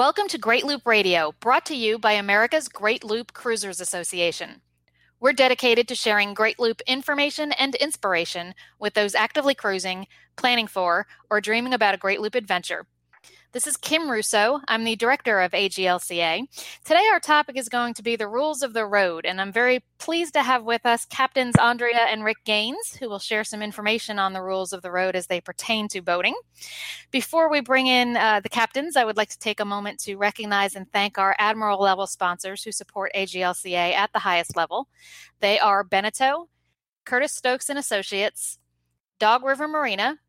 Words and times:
Welcome 0.00 0.28
to 0.28 0.38
Great 0.38 0.64
Loop 0.64 0.86
Radio, 0.86 1.34
brought 1.40 1.66
to 1.66 1.76
you 1.76 1.98
by 1.98 2.12
America's 2.12 2.68
Great 2.68 3.04
Loop 3.04 3.34
Cruisers 3.34 3.82
Association. 3.82 4.62
We're 5.20 5.34
dedicated 5.34 5.86
to 5.88 5.94
sharing 5.94 6.32
Great 6.32 6.58
Loop 6.58 6.80
information 6.86 7.52
and 7.52 7.74
inspiration 7.74 8.54
with 8.78 8.94
those 8.94 9.14
actively 9.14 9.54
cruising, 9.54 10.06
planning 10.36 10.66
for, 10.66 11.06
or 11.28 11.42
dreaming 11.42 11.74
about 11.74 11.92
a 11.92 11.98
Great 11.98 12.22
Loop 12.22 12.34
adventure. 12.34 12.86
This 13.52 13.66
is 13.66 13.76
Kim 13.76 14.08
Russo. 14.08 14.60
I'm 14.68 14.84
the 14.84 14.94
director 14.94 15.40
of 15.40 15.50
AGLCA. 15.50 16.46
Today, 16.84 17.04
our 17.10 17.18
topic 17.18 17.56
is 17.56 17.68
going 17.68 17.94
to 17.94 18.02
be 18.02 18.14
the 18.14 18.28
rules 18.28 18.62
of 18.62 18.74
the 18.74 18.86
road, 18.86 19.26
and 19.26 19.40
I'm 19.40 19.50
very 19.50 19.82
pleased 19.98 20.34
to 20.34 20.44
have 20.44 20.62
with 20.62 20.86
us 20.86 21.04
Captains 21.04 21.56
Andrea 21.56 22.06
and 22.08 22.22
Rick 22.22 22.44
Gaines, 22.44 22.94
who 22.94 23.08
will 23.08 23.18
share 23.18 23.42
some 23.42 23.60
information 23.60 24.20
on 24.20 24.34
the 24.34 24.40
rules 24.40 24.72
of 24.72 24.82
the 24.82 24.92
road 24.92 25.16
as 25.16 25.26
they 25.26 25.40
pertain 25.40 25.88
to 25.88 26.00
boating. 26.00 26.36
Before 27.10 27.50
we 27.50 27.60
bring 27.60 27.88
in 27.88 28.16
uh, 28.16 28.38
the 28.38 28.48
captains, 28.48 28.94
I 28.94 29.04
would 29.04 29.16
like 29.16 29.30
to 29.30 29.38
take 29.40 29.58
a 29.58 29.64
moment 29.64 29.98
to 30.02 30.14
recognize 30.14 30.76
and 30.76 30.88
thank 30.92 31.18
our 31.18 31.34
Admiral 31.36 31.80
level 31.80 32.06
sponsors 32.06 32.62
who 32.62 32.70
support 32.70 33.10
AGLCA 33.16 33.94
at 33.94 34.12
the 34.12 34.20
highest 34.20 34.54
level. 34.54 34.86
They 35.40 35.58
are 35.58 35.82
Beneteau, 35.82 36.46
Curtis 37.04 37.34
Stokes 37.34 37.68
and 37.68 37.80
Associates, 37.80 38.60
Dog 39.18 39.42
River 39.42 39.66
Marina, 39.66 40.20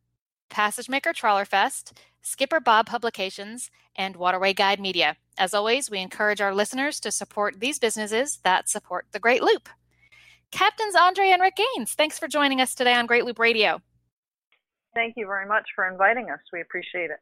PassageMaker 0.49 1.13
Trawler 1.13 1.45
Fest, 1.45 1.93
Skipper 2.21 2.59
Bob 2.59 2.85
Publications, 2.85 3.69
and 3.95 4.15
Waterway 4.15 4.53
Guide 4.53 4.79
Media. 4.79 5.17
As 5.37 5.53
always, 5.53 5.89
we 5.89 5.99
encourage 5.99 6.41
our 6.41 6.53
listeners 6.53 6.99
to 7.01 7.11
support 7.11 7.59
these 7.59 7.79
businesses 7.79 8.39
that 8.43 8.69
support 8.69 9.07
the 9.11 9.19
Great 9.19 9.41
Loop. 9.41 9.69
Captains 10.51 10.95
Andrea 10.95 11.33
and 11.33 11.41
Rick 11.41 11.57
Gaines, 11.75 11.93
thanks 11.93 12.19
for 12.19 12.27
joining 12.27 12.61
us 12.61 12.75
today 12.75 12.93
on 12.93 13.05
Great 13.05 13.25
Loop 13.25 13.39
Radio. 13.39 13.81
Thank 14.93 15.15
you 15.15 15.25
very 15.25 15.47
much 15.47 15.65
for 15.75 15.87
inviting 15.89 16.29
us. 16.29 16.39
We 16.51 16.61
appreciate 16.61 17.11
it. 17.11 17.19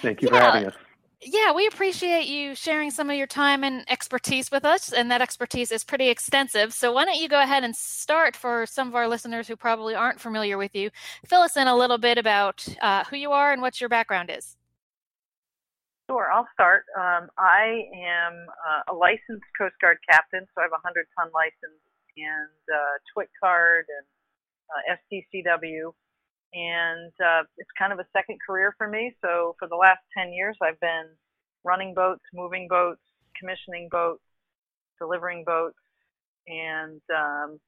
Thank 0.00 0.22
you 0.22 0.28
yeah. 0.32 0.38
for 0.38 0.44
having 0.44 0.66
us 0.68 0.74
yeah, 1.22 1.52
we 1.52 1.66
appreciate 1.66 2.26
you 2.26 2.54
sharing 2.54 2.90
some 2.90 3.08
of 3.08 3.16
your 3.16 3.26
time 3.26 3.64
and 3.64 3.84
expertise 3.90 4.50
with 4.50 4.64
us, 4.64 4.92
and 4.92 5.10
that 5.10 5.22
expertise 5.22 5.72
is 5.72 5.82
pretty 5.82 6.08
extensive. 6.08 6.74
So, 6.74 6.92
why 6.92 7.04
don't 7.04 7.20
you 7.20 7.28
go 7.28 7.40
ahead 7.40 7.64
and 7.64 7.74
start 7.74 8.36
for 8.36 8.66
some 8.66 8.88
of 8.88 8.94
our 8.94 9.08
listeners 9.08 9.48
who 9.48 9.56
probably 9.56 9.94
aren't 9.94 10.20
familiar 10.20 10.58
with 10.58 10.74
you? 10.74 10.90
Fill 11.24 11.40
us 11.40 11.56
in 11.56 11.68
a 11.68 11.76
little 11.76 11.98
bit 11.98 12.18
about 12.18 12.66
uh, 12.82 13.04
who 13.04 13.16
you 13.16 13.32
are 13.32 13.52
and 13.52 13.62
what 13.62 13.80
your 13.80 13.88
background 13.88 14.30
is. 14.30 14.56
Sure, 16.10 16.30
I'll 16.30 16.48
start. 16.52 16.84
Um, 16.96 17.28
I 17.38 17.82
am 17.96 18.46
uh, 18.68 18.92
a 18.92 18.94
licensed 18.94 19.46
Coast 19.58 19.74
Guard 19.80 19.98
captain, 20.08 20.46
so 20.54 20.60
I 20.60 20.64
have 20.64 20.72
a 20.72 20.84
100 20.84 21.06
ton 21.18 21.30
license 21.34 21.80
and 22.16 22.62
uh, 22.72 22.96
TWIC 23.16 23.28
card 23.42 23.86
and 23.88 24.06
uh, 24.70 24.96
STCW 24.96 25.92
and 26.56 27.12
uh, 27.22 27.42
it's 27.58 27.68
kind 27.78 27.92
of 27.92 27.98
a 27.98 28.06
second 28.16 28.38
career 28.44 28.74
for 28.78 28.88
me. 28.88 29.14
So 29.22 29.54
for 29.58 29.68
the 29.68 29.76
last 29.76 30.00
10 30.16 30.32
years, 30.32 30.56
I've 30.62 30.80
been 30.80 31.04
running 31.64 31.92
boats, 31.92 32.22
moving 32.32 32.66
boats, 32.66 33.02
commissioning 33.38 33.88
boats, 33.90 34.22
delivering 34.98 35.44
boats, 35.44 35.76
and 36.46 37.02
um, 37.14 37.60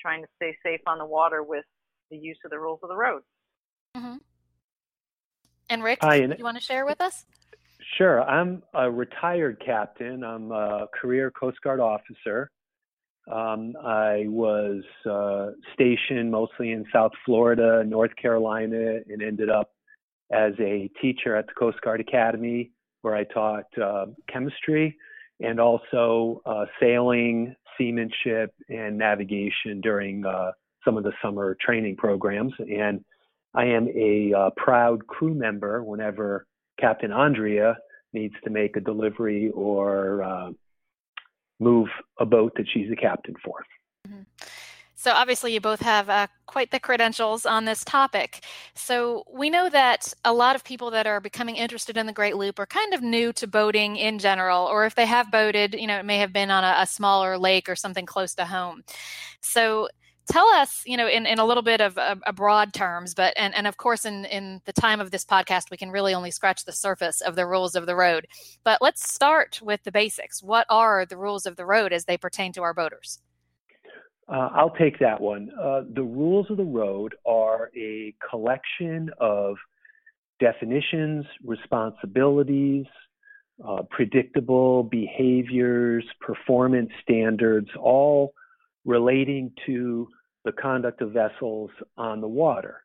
trying 0.00 0.22
to 0.22 0.28
stay 0.36 0.56
safe 0.64 0.80
on 0.88 0.98
the 0.98 1.06
water 1.06 1.44
with 1.44 1.64
the 2.10 2.16
use 2.16 2.38
of 2.44 2.50
the 2.50 2.58
rules 2.58 2.80
of 2.82 2.88
the 2.88 2.96
road. 2.96 3.22
Mm-hmm. 3.96 4.16
And 5.70 5.84
Rick, 5.84 6.00
Hi, 6.02 6.16
you 6.16 6.44
want 6.44 6.56
to 6.56 6.62
share 6.62 6.84
with 6.84 7.00
us? 7.00 7.24
Sure. 7.96 8.22
I'm 8.22 8.62
a 8.74 8.90
retired 8.90 9.62
captain. 9.64 10.24
I'm 10.24 10.50
a 10.50 10.88
career 11.00 11.30
Coast 11.30 11.58
Guard 11.62 11.78
officer. 11.78 12.50
Um, 13.30 13.74
I 13.84 14.24
was 14.26 14.82
uh, 15.08 15.50
stationed 15.74 16.30
mostly 16.30 16.72
in 16.72 16.84
South 16.92 17.12
Florida, 17.24 17.84
North 17.86 18.14
Carolina, 18.20 18.98
and 19.08 19.22
ended 19.22 19.48
up 19.48 19.70
as 20.32 20.52
a 20.58 20.90
teacher 21.00 21.36
at 21.36 21.46
the 21.46 21.52
Coast 21.52 21.80
Guard 21.82 22.00
Academy, 22.00 22.72
where 23.02 23.14
I 23.14 23.24
taught 23.24 23.66
uh, 23.78 24.06
chemistry 24.32 24.96
and 25.40 25.60
also 25.60 26.40
uh, 26.46 26.64
sailing, 26.80 27.54
seamanship, 27.78 28.54
and 28.68 28.96
navigation 28.96 29.80
during 29.80 30.24
uh, 30.24 30.52
some 30.84 30.96
of 30.96 31.04
the 31.04 31.12
summer 31.22 31.56
training 31.60 31.96
programs. 31.96 32.52
And 32.58 33.04
I 33.54 33.66
am 33.66 33.88
a 33.88 34.32
uh, 34.32 34.50
proud 34.56 35.06
crew 35.06 35.34
member 35.34 35.82
whenever 35.82 36.46
Captain 36.80 37.12
Andrea 37.12 37.76
needs 38.12 38.34
to 38.44 38.50
make 38.50 38.76
a 38.76 38.80
delivery 38.80 39.50
or 39.54 40.22
uh, 40.22 40.50
move 41.60 41.88
a 42.18 42.26
boat 42.26 42.52
that 42.56 42.66
she's 42.72 42.88
the 42.88 42.96
captain 42.96 43.34
for. 43.44 43.64
Mm-hmm. 44.08 44.22
So, 44.94 45.10
obviously, 45.10 45.52
you 45.52 45.60
both 45.60 45.80
have 45.80 46.08
uh, 46.08 46.28
quite 46.46 46.70
the 46.70 46.78
credentials 46.78 47.44
on 47.44 47.64
this 47.64 47.82
topic. 47.84 48.44
So, 48.76 49.24
we 49.32 49.50
know 49.50 49.68
that 49.68 50.14
a 50.24 50.32
lot 50.32 50.54
of 50.54 50.62
people 50.62 50.92
that 50.92 51.08
are 51.08 51.20
becoming 51.20 51.56
interested 51.56 51.96
in 51.96 52.06
the 52.06 52.12
Great 52.12 52.36
Loop 52.36 52.60
are 52.60 52.66
kind 52.66 52.94
of 52.94 53.02
new 53.02 53.32
to 53.32 53.48
boating 53.48 53.96
in 53.96 54.20
general, 54.20 54.64
or 54.64 54.86
if 54.86 54.94
they 54.94 55.06
have 55.06 55.32
boated, 55.32 55.74
you 55.74 55.88
know, 55.88 55.98
it 55.98 56.04
may 56.04 56.18
have 56.18 56.32
been 56.32 56.52
on 56.52 56.62
a, 56.62 56.76
a 56.78 56.86
smaller 56.86 57.36
lake 57.36 57.68
or 57.68 57.74
something 57.74 58.06
close 58.06 58.36
to 58.36 58.44
home. 58.44 58.84
So, 59.40 59.88
tell 60.30 60.46
us, 60.46 60.82
you 60.86 60.96
know, 60.96 61.08
in, 61.08 61.26
in 61.26 61.38
a 61.38 61.44
little 61.44 61.62
bit 61.62 61.80
of 61.80 61.96
a, 61.96 62.18
a, 62.26 62.32
broad 62.32 62.72
terms, 62.72 63.14
but 63.14 63.34
and, 63.36 63.54
and 63.54 63.66
of 63.66 63.76
course, 63.76 64.04
in, 64.04 64.24
in 64.26 64.60
the 64.64 64.72
time 64.72 65.00
of 65.00 65.10
this 65.10 65.24
podcast, 65.24 65.70
we 65.70 65.76
can 65.76 65.90
really 65.90 66.14
only 66.14 66.30
scratch 66.30 66.64
the 66.64 66.72
surface 66.72 67.20
of 67.20 67.36
the 67.36 67.46
rules 67.46 67.74
of 67.74 67.86
the 67.86 67.96
road. 67.96 68.26
But 68.64 68.80
let's 68.80 69.10
start 69.12 69.60
with 69.62 69.82
the 69.84 69.92
basics. 69.92 70.42
What 70.42 70.66
are 70.68 71.04
the 71.06 71.16
rules 71.16 71.46
of 71.46 71.56
the 71.56 71.66
road 71.66 71.92
as 71.92 72.04
they 72.04 72.16
pertain 72.16 72.52
to 72.52 72.62
our 72.62 72.74
boaters? 72.74 73.20
Uh, 74.28 74.48
I'll 74.54 74.74
take 74.74 74.98
that 75.00 75.20
one. 75.20 75.50
Uh, 75.60 75.82
the 75.92 76.02
rules 76.02 76.46
of 76.50 76.56
the 76.56 76.64
road 76.64 77.14
are 77.26 77.70
a 77.76 78.14
collection 78.30 79.10
of 79.20 79.56
definitions, 80.40 81.24
responsibilities, 81.44 82.86
uh, 83.66 83.82
predictable 83.90 84.84
behaviors, 84.84 86.04
performance 86.20 86.90
standards, 87.02 87.68
all 87.78 88.32
relating 88.84 89.52
to 89.66 90.08
the 90.44 90.52
conduct 90.52 91.00
of 91.02 91.12
vessels 91.12 91.70
on 91.96 92.20
the 92.20 92.28
water. 92.28 92.82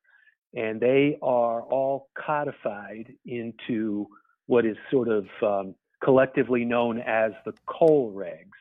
And 0.53 0.80
they 0.80 1.18
are 1.22 1.62
all 1.62 2.09
codified 2.18 3.13
into 3.25 4.08
what 4.46 4.66
is 4.66 4.78
sort 4.91 5.09
of 5.09 5.25
um, 5.41 5.75
collectively 6.03 6.66
known 6.66 7.00
as 7.00 7.31
the 7.46 7.53
Colregs. 7.68 8.52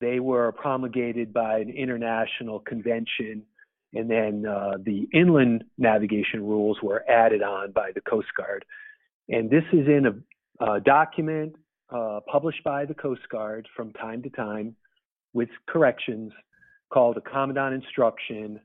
They 0.00 0.18
were 0.18 0.52
promulgated 0.52 1.32
by 1.32 1.58
an 1.58 1.70
international 1.70 2.60
convention, 2.60 3.44
and 3.92 4.10
then 4.10 4.46
uh, 4.46 4.78
the 4.82 5.06
inland 5.12 5.64
navigation 5.78 6.44
rules 6.44 6.78
were 6.82 7.04
added 7.08 7.42
on 7.42 7.72
by 7.72 7.92
the 7.94 8.00
Coast 8.00 8.28
Guard. 8.36 8.64
And 9.28 9.50
this 9.50 9.64
is 9.72 9.86
in 9.86 10.06
a, 10.06 10.64
a 10.64 10.80
document 10.80 11.54
uh, 11.90 12.20
published 12.30 12.64
by 12.64 12.86
the 12.86 12.94
Coast 12.94 13.28
Guard 13.30 13.68
from 13.76 13.92
time 13.92 14.22
to 14.22 14.30
time 14.30 14.74
with 15.32 15.48
corrections 15.68 16.32
called 16.92 17.16
a 17.16 17.20
Commandant 17.20 17.72
Instruction 17.74 18.60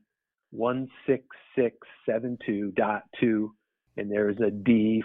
16672.2, 0.54 3.48
and 3.96 4.10
there's 4.10 4.38
a 4.40 4.50
D 4.50 5.02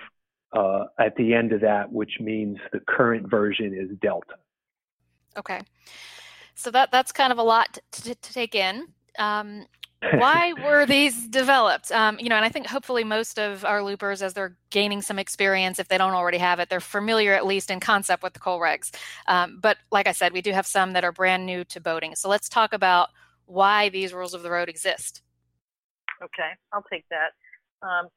uh, 0.54 0.86
at 1.00 1.16
the 1.16 1.34
end 1.34 1.54
of 1.54 1.62
that, 1.62 1.92
which 1.92 2.18
means 2.20 2.58
the 2.74 2.82
current 2.88 3.30
version 3.30 3.74
is 3.74 3.90
Delta. 4.02 4.36
Okay, 5.38 5.62
so 6.56 6.72
that 6.72 6.92
that's 6.92 7.12
kind 7.12 7.32
of 7.32 7.38
a 7.38 7.44
lot 7.44 7.78
to, 7.92 8.16
to 8.16 8.34
take 8.34 8.56
in. 8.56 8.88
Um, 9.18 9.66
why 10.02 10.54
were 10.64 10.86
these 10.86 11.28
developed? 11.28 11.92
Um, 11.92 12.18
you 12.20 12.30
know, 12.30 12.36
and 12.36 12.46
I 12.46 12.50
think 12.50 12.68
hopefully 12.68 13.04
most 13.04 13.38
of 13.38 13.64
our 13.64 13.84
loopers, 13.84 14.22
as 14.22 14.34
they're 14.34 14.56
gaining 14.70 15.02
some 15.02 15.20
experience, 15.20 15.80
if 15.80 15.88
they 15.88 15.98
don't 15.98 16.14
already 16.14 16.40
have 16.40 16.60
it, 16.60 16.70
they're 16.70 16.80
familiar 16.80 17.34
at 17.34 17.46
least 17.46 17.70
in 17.70 17.80
concept 17.80 18.24
with 18.24 18.34
the 18.34 18.40
Colregs. 18.40 18.92
Um, 19.28 19.60
but 19.62 19.78
like 19.92 20.08
I 20.08 20.12
said, 20.12 20.34
we 20.34 20.42
do 20.42 20.52
have 20.52 20.66
some 20.66 20.94
that 20.94 21.04
are 21.04 21.12
brand 21.12 21.46
new 21.46 21.64
to 21.66 21.80
boating. 21.80 22.16
So 22.16 22.30
let's 22.30 22.50
talk 22.50 22.74
about 22.74 23.10
why 23.46 23.90
these 23.90 24.14
rules 24.14 24.34
of 24.34 24.44
the 24.44 24.52
road 24.52 24.70
exist. 24.70 25.22
Okay, 26.24 26.52
I'll 26.72 26.86
take 26.92 27.06
that. 27.10 27.32
Um, 27.86 28.08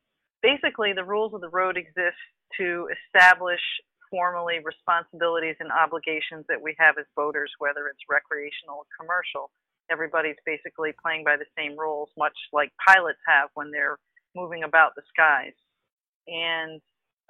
basically, 0.43 0.93
the 0.93 1.05
rules 1.05 1.35
of 1.35 1.41
the 1.41 1.49
road 1.49 1.77
exist 1.77 2.21
to 2.59 2.89
establish 3.07 3.61
formally 4.11 4.61
responsibilities 4.63 5.57
and 5.59 5.73
obligations 5.73 6.45
that 6.49 6.61
we 6.61 6.75
have 6.79 6.97
as 6.99 7.07
boaters, 7.17 7.51
whether 7.59 7.89
it's 7.89 8.01
recreational 8.09 8.85
or 8.85 8.85
commercial 9.01 9.51
everybody's 9.91 10.41
basically 10.47 10.93
playing 11.03 11.25
by 11.25 11.37
the 11.37 11.47
same 11.57 11.79
rules, 11.79 12.11
much 12.17 12.37
like 12.53 12.73
pilots 12.87 13.19
have 13.27 13.51
when 13.55 13.71
they're 13.71 13.99
moving 14.35 14.65
about 14.65 14.95
the 14.97 15.03
skies. 15.09 15.55
And 16.27 16.81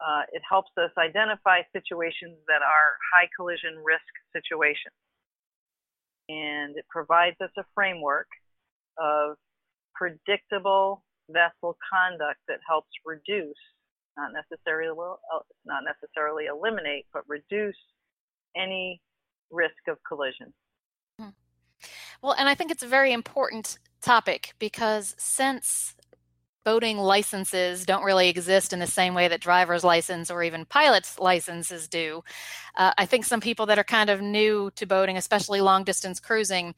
uh, 0.01 0.23
it 0.33 0.43
helps 0.49 0.71
us 0.79 0.91
identify 0.99 1.63
situations 1.73 2.39
that 2.49 2.63
are 2.63 2.99
high 3.13 3.29
collision 3.37 3.83
risk 3.85 4.07
situations. 4.33 4.95
And 6.29 6.77
it 6.77 6.87
provides 6.89 7.37
us 7.41 7.51
a 7.59 7.65
framework 7.75 8.29
of 8.99 9.37
predictable 9.95 11.05
vessel 11.31 11.77
conduct 11.93 12.41
that 12.49 12.59
helps 12.67 12.91
reduce, 13.05 13.61
not 14.17 14.33
necessarily, 14.33 14.97
uh, 14.99 15.41
not 15.65 15.83
necessarily 15.85 16.47
eliminate, 16.47 17.07
but 17.13 17.23
reduce 17.29 17.79
any 18.57 19.01
risk 19.51 19.89
of 19.89 19.99
collision. 20.07 20.53
Well, 22.25 22.35
and 22.39 22.49
I 22.49 22.55
think 22.55 22.71
it's 22.71 22.83
a 22.83 22.89
very 22.89 23.13
important 23.13 23.79
topic 24.01 24.55
because 24.59 25.15
since 25.19 25.95
boating 26.65 26.97
licenses 26.97 27.85
don't 27.85 28.03
really 28.03 28.31
exist 28.31 28.73
in 28.73 28.79
the 28.79 28.87
same 28.87 29.13
way 29.13 29.29
that 29.29 29.43
driver's 29.43 29.85
license 29.85 30.31
or 30.31 30.43
even 30.43 30.65
pilot's 30.65 31.19
licenses 31.19 31.87
do. 31.87 32.25
Uh, 32.77 32.93
I 32.97 33.05
think 33.05 33.27
some 33.27 33.43
people 33.43 33.67
that 33.67 33.79
are 33.79 33.85
kind 33.85 34.09
of 34.09 34.23
new 34.23 34.71
to 34.77 34.87
boating, 34.87 35.19
especially 35.19 35.61
long 35.61 35.85
distance 35.85 36.19
cruising, 36.19 36.75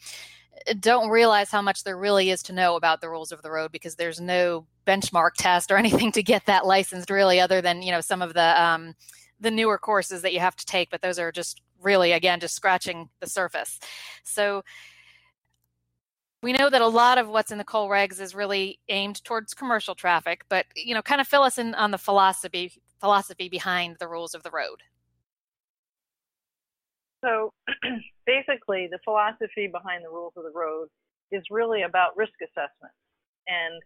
don't 0.81 1.11
realize 1.11 1.53
how 1.53 1.63
much 1.63 1.85
there 1.85 1.97
really 1.97 2.31
is 2.31 2.43
to 2.43 2.53
know 2.53 2.75
about 2.75 3.01
the 3.01 3.09
rules 3.09 3.31
of 3.31 3.43
the 3.43 3.51
road 3.53 3.71
because 3.71 3.95
there's 3.95 4.21
no 4.21 4.67
benchmark 4.85 5.35
test 5.39 5.71
or 5.71 5.77
anything 5.79 6.11
to 6.11 6.25
get 6.25 6.45
that 6.47 6.67
licensed 6.67 7.09
really 7.09 7.39
other 7.39 7.63
than 7.63 7.83
you 7.83 7.93
know 7.93 8.01
some 8.01 8.21
of 8.21 8.35
the 8.35 8.61
um, 8.61 8.95
the 9.39 9.53
newer 9.53 9.79
courses 9.79 10.23
that 10.23 10.33
you 10.33 10.41
have 10.41 10.57
to 10.57 10.67
take 10.67 10.91
but 10.91 11.03
those 11.03 11.21
are 11.21 11.31
just 11.31 11.61
really 11.83 12.11
again 12.11 12.41
just 12.41 12.57
scratching 12.57 13.09
the 13.21 13.29
surface 13.29 13.79
so 14.25 14.65
we 16.43 16.53
know 16.53 16.71
that 16.71 16.83
a 16.83 16.87
lot 16.87 17.19
of 17.19 17.29
what's 17.29 17.51
in 17.51 17.59
the 17.59 17.65
Colregs 17.65 18.21
is 18.21 18.35
really 18.35 18.79
aimed 18.89 19.25
towards 19.25 19.55
commercial 19.55 19.95
traffic 19.95 20.45
but 20.49 20.67
you 20.75 20.95
know 20.95 21.03
kind 21.03 21.21
of 21.21 21.27
fill 21.27 21.43
us 21.43 21.59
in 21.59 21.75
on 21.75 21.91
the 21.91 21.99
philosophy 21.99 22.73
philosophy 23.01 23.49
behind 23.49 23.97
the 23.99 24.09
rules 24.09 24.35
of 24.35 24.43
the 24.43 24.51
road 24.51 24.83
so 27.27 27.53
basically, 28.27 28.89
the 28.91 28.99
philosophy 29.05 29.69
behind 29.71 30.05
the 30.05 30.11
rules 30.11 30.33
of 30.37 30.45
the 30.45 30.53
road 30.55 30.89
is 31.33 31.43
really 31.51 31.83
about 31.83 32.17
risk 32.17 32.35
assessment 32.43 32.93
and 33.49 33.83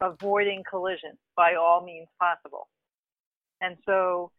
avoiding 0.00 0.62
collision 0.68 1.12
by 1.36 1.54
all 1.54 1.84
means 1.84 2.08
possible. 2.18 2.68
And 3.60 3.76
so 3.84 4.30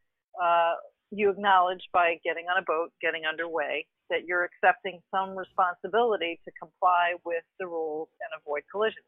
uh, 0.41 0.73
you 1.11 1.29
acknowledge 1.29 1.83
by 1.93 2.15
getting 2.23 2.45
on 2.45 2.57
a 2.57 2.65
boat, 2.65 2.91
getting 3.01 3.23
underway, 3.25 3.85
that 4.11 4.25
you're 4.27 4.43
accepting 4.43 4.99
some 5.09 5.35
responsibility 5.35 6.39
to 6.45 6.51
comply 6.61 7.13
with 7.25 7.43
the 7.59 7.65
rules 7.65 8.09
and 8.21 8.39
avoid 8.39 8.61
collisions. 8.71 9.07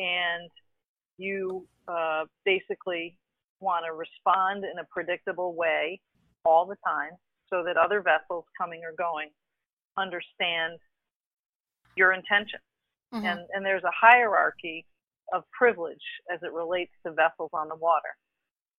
And 0.00 0.50
you 1.18 1.66
uh, 1.86 2.24
basically 2.44 3.16
want 3.60 3.84
to 3.86 3.92
respond 3.92 4.64
in 4.64 4.78
a 4.78 4.86
predictable 4.90 5.54
way 5.54 6.00
all 6.44 6.66
the 6.66 6.76
time 6.84 7.12
so 7.50 7.62
that 7.64 7.76
other 7.76 8.02
vessels 8.02 8.44
coming 8.58 8.80
or 8.84 8.94
going 8.96 9.30
understand 9.96 10.78
your 11.96 12.12
intention. 12.12 12.60
Mm-hmm. 13.12 13.26
And, 13.26 13.40
and 13.52 13.64
there's 13.64 13.84
a 13.84 13.92
hierarchy 13.94 14.86
of 15.32 15.42
privilege 15.50 15.96
as 16.32 16.40
it 16.42 16.52
relates 16.52 16.92
to 17.04 17.12
vessels 17.12 17.50
on 17.52 17.68
the 17.68 17.76
water. 17.76 18.16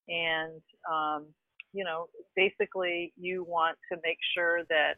And, 0.07 0.61
um, 0.89 1.27
you 1.73 1.83
know, 1.83 2.07
basically 2.35 3.13
you 3.17 3.43
want 3.43 3.77
to 3.91 3.99
make 4.03 4.17
sure 4.35 4.63
that, 4.69 4.95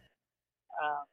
uh, 0.83 1.03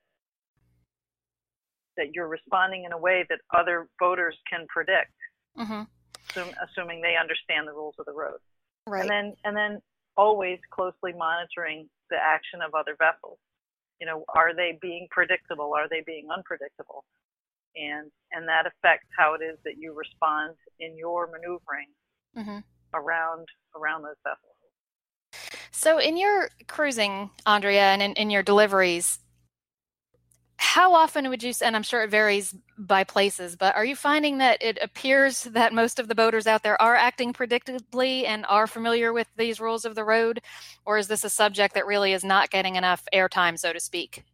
that 1.97 2.15
you're 2.15 2.29
responding 2.29 2.85
in 2.85 2.93
a 2.93 2.99
way 2.99 3.25
that 3.29 3.41
other 3.57 3.89
boaters 3.99 4.37
can 4.51 4.67
predict, 4.69 5.13
mm-hmm. 5.59 5.83
assume, 6.31 6.55
assuming 6.63 7.01
they 7.01 7.17
understand 7.17 7.67
the 7.67 7.73
rules 7.73 7.97
of 7.99 8.07
the 8.07 8.13
road. 8.13 8.39
Right. 8.87 9.01
And 9.01 9.11
then, 9.11 9.35
and 9.45 9.57
then 9.57 9.83
always 10.17 10.59
closely 10.71 11.13
monitoring 11.17 11.89
the 12.11 12.17
action 12.17 12.61
of 12.61 12.75
other 12.75 12.97
vessels. 12.99 13.39
You 14.01 14.07
know, 14.07 14.25
are 14.35 14.55
they 14.55 14.79
being 14.81 15.09
predictable? 15.11 15.75
Are 15.75 15.89
they 15.89 16.03
being 16.07 16.29
unpredictable? 16.31 17.05
And 17.77 18.11
and 18.33 18.49
that 18.49 18.67
affects 18.67 19.09
how 19.17 19.35
it 19.35 19.43
is 19.43 19.59
that 19.65 19.75
you 19.79 19.95
respond 19.95 20.55
in 20.81 20.97
your 20.97 21.27
maneuvering 21.27 21.91
mm-hmm. 22.37 22.59
around 22.95 23.47
around 23.77 24.03
those 24.03 24.19
vessels. 24.25 24.48
So, 25.79 25.99
in 25.99 26.17
your 26.17 26.51
cruising, 26.67 27.31
Andrea, 27.47 27.93
and 27.93 28.03
in, 28.03 28.15
in 28.15 28.31
your 28.31 28.43
deliveries, 28.43 29.21
how 30.57 30.93
often 30.93 31.29
would 31.29 31.41
you 31.41 31.53
and 31.63 31.77
i'm 31.77 31.85
sure 31.85 32.03
it 32.03 32.11
varies 32.11 32.53
by 32.77 33.05
places 33.05 33.55
but 33.55 33.77
are 33.77 33.85
you 33.85 33.95
finding 33.95 34.39
that 34.39 34.61
it 34.61 34.77
appears 34.83 35.45
that 35.45 35.73
most 35.73 36.01
of 36.01 36.09
the 36.09 36.17
boaters 36.17 36.49
out 36.49 36.65
there 36.65 36.81
are 36.83 36.97
acting 36.97 37.33
predictably 37.33 38.27
and 38.27 38.45
are 38.49 38.67
familiar 38.67 39.13
with 39.13 39.29
these 39.37 39.61
rules 39.61 39.85
of 39.85 39.95
the 39.95 40.03
road? 40.03 40.41
Or 40.85 40.99
is 40.99 41.07
this 41.07 41.23
a 41.23 41.31
subject 41.31 41.75
that 41.75 41.87
really 41.87 42.13
is 42.13 42.25
not 42.25 42.51
getting 42.51 42.75
enough 42.75 43.05
airtime 43.15 43.57
so 43.57 43.73
to 43.73 43.79
speak? 43.79 44.25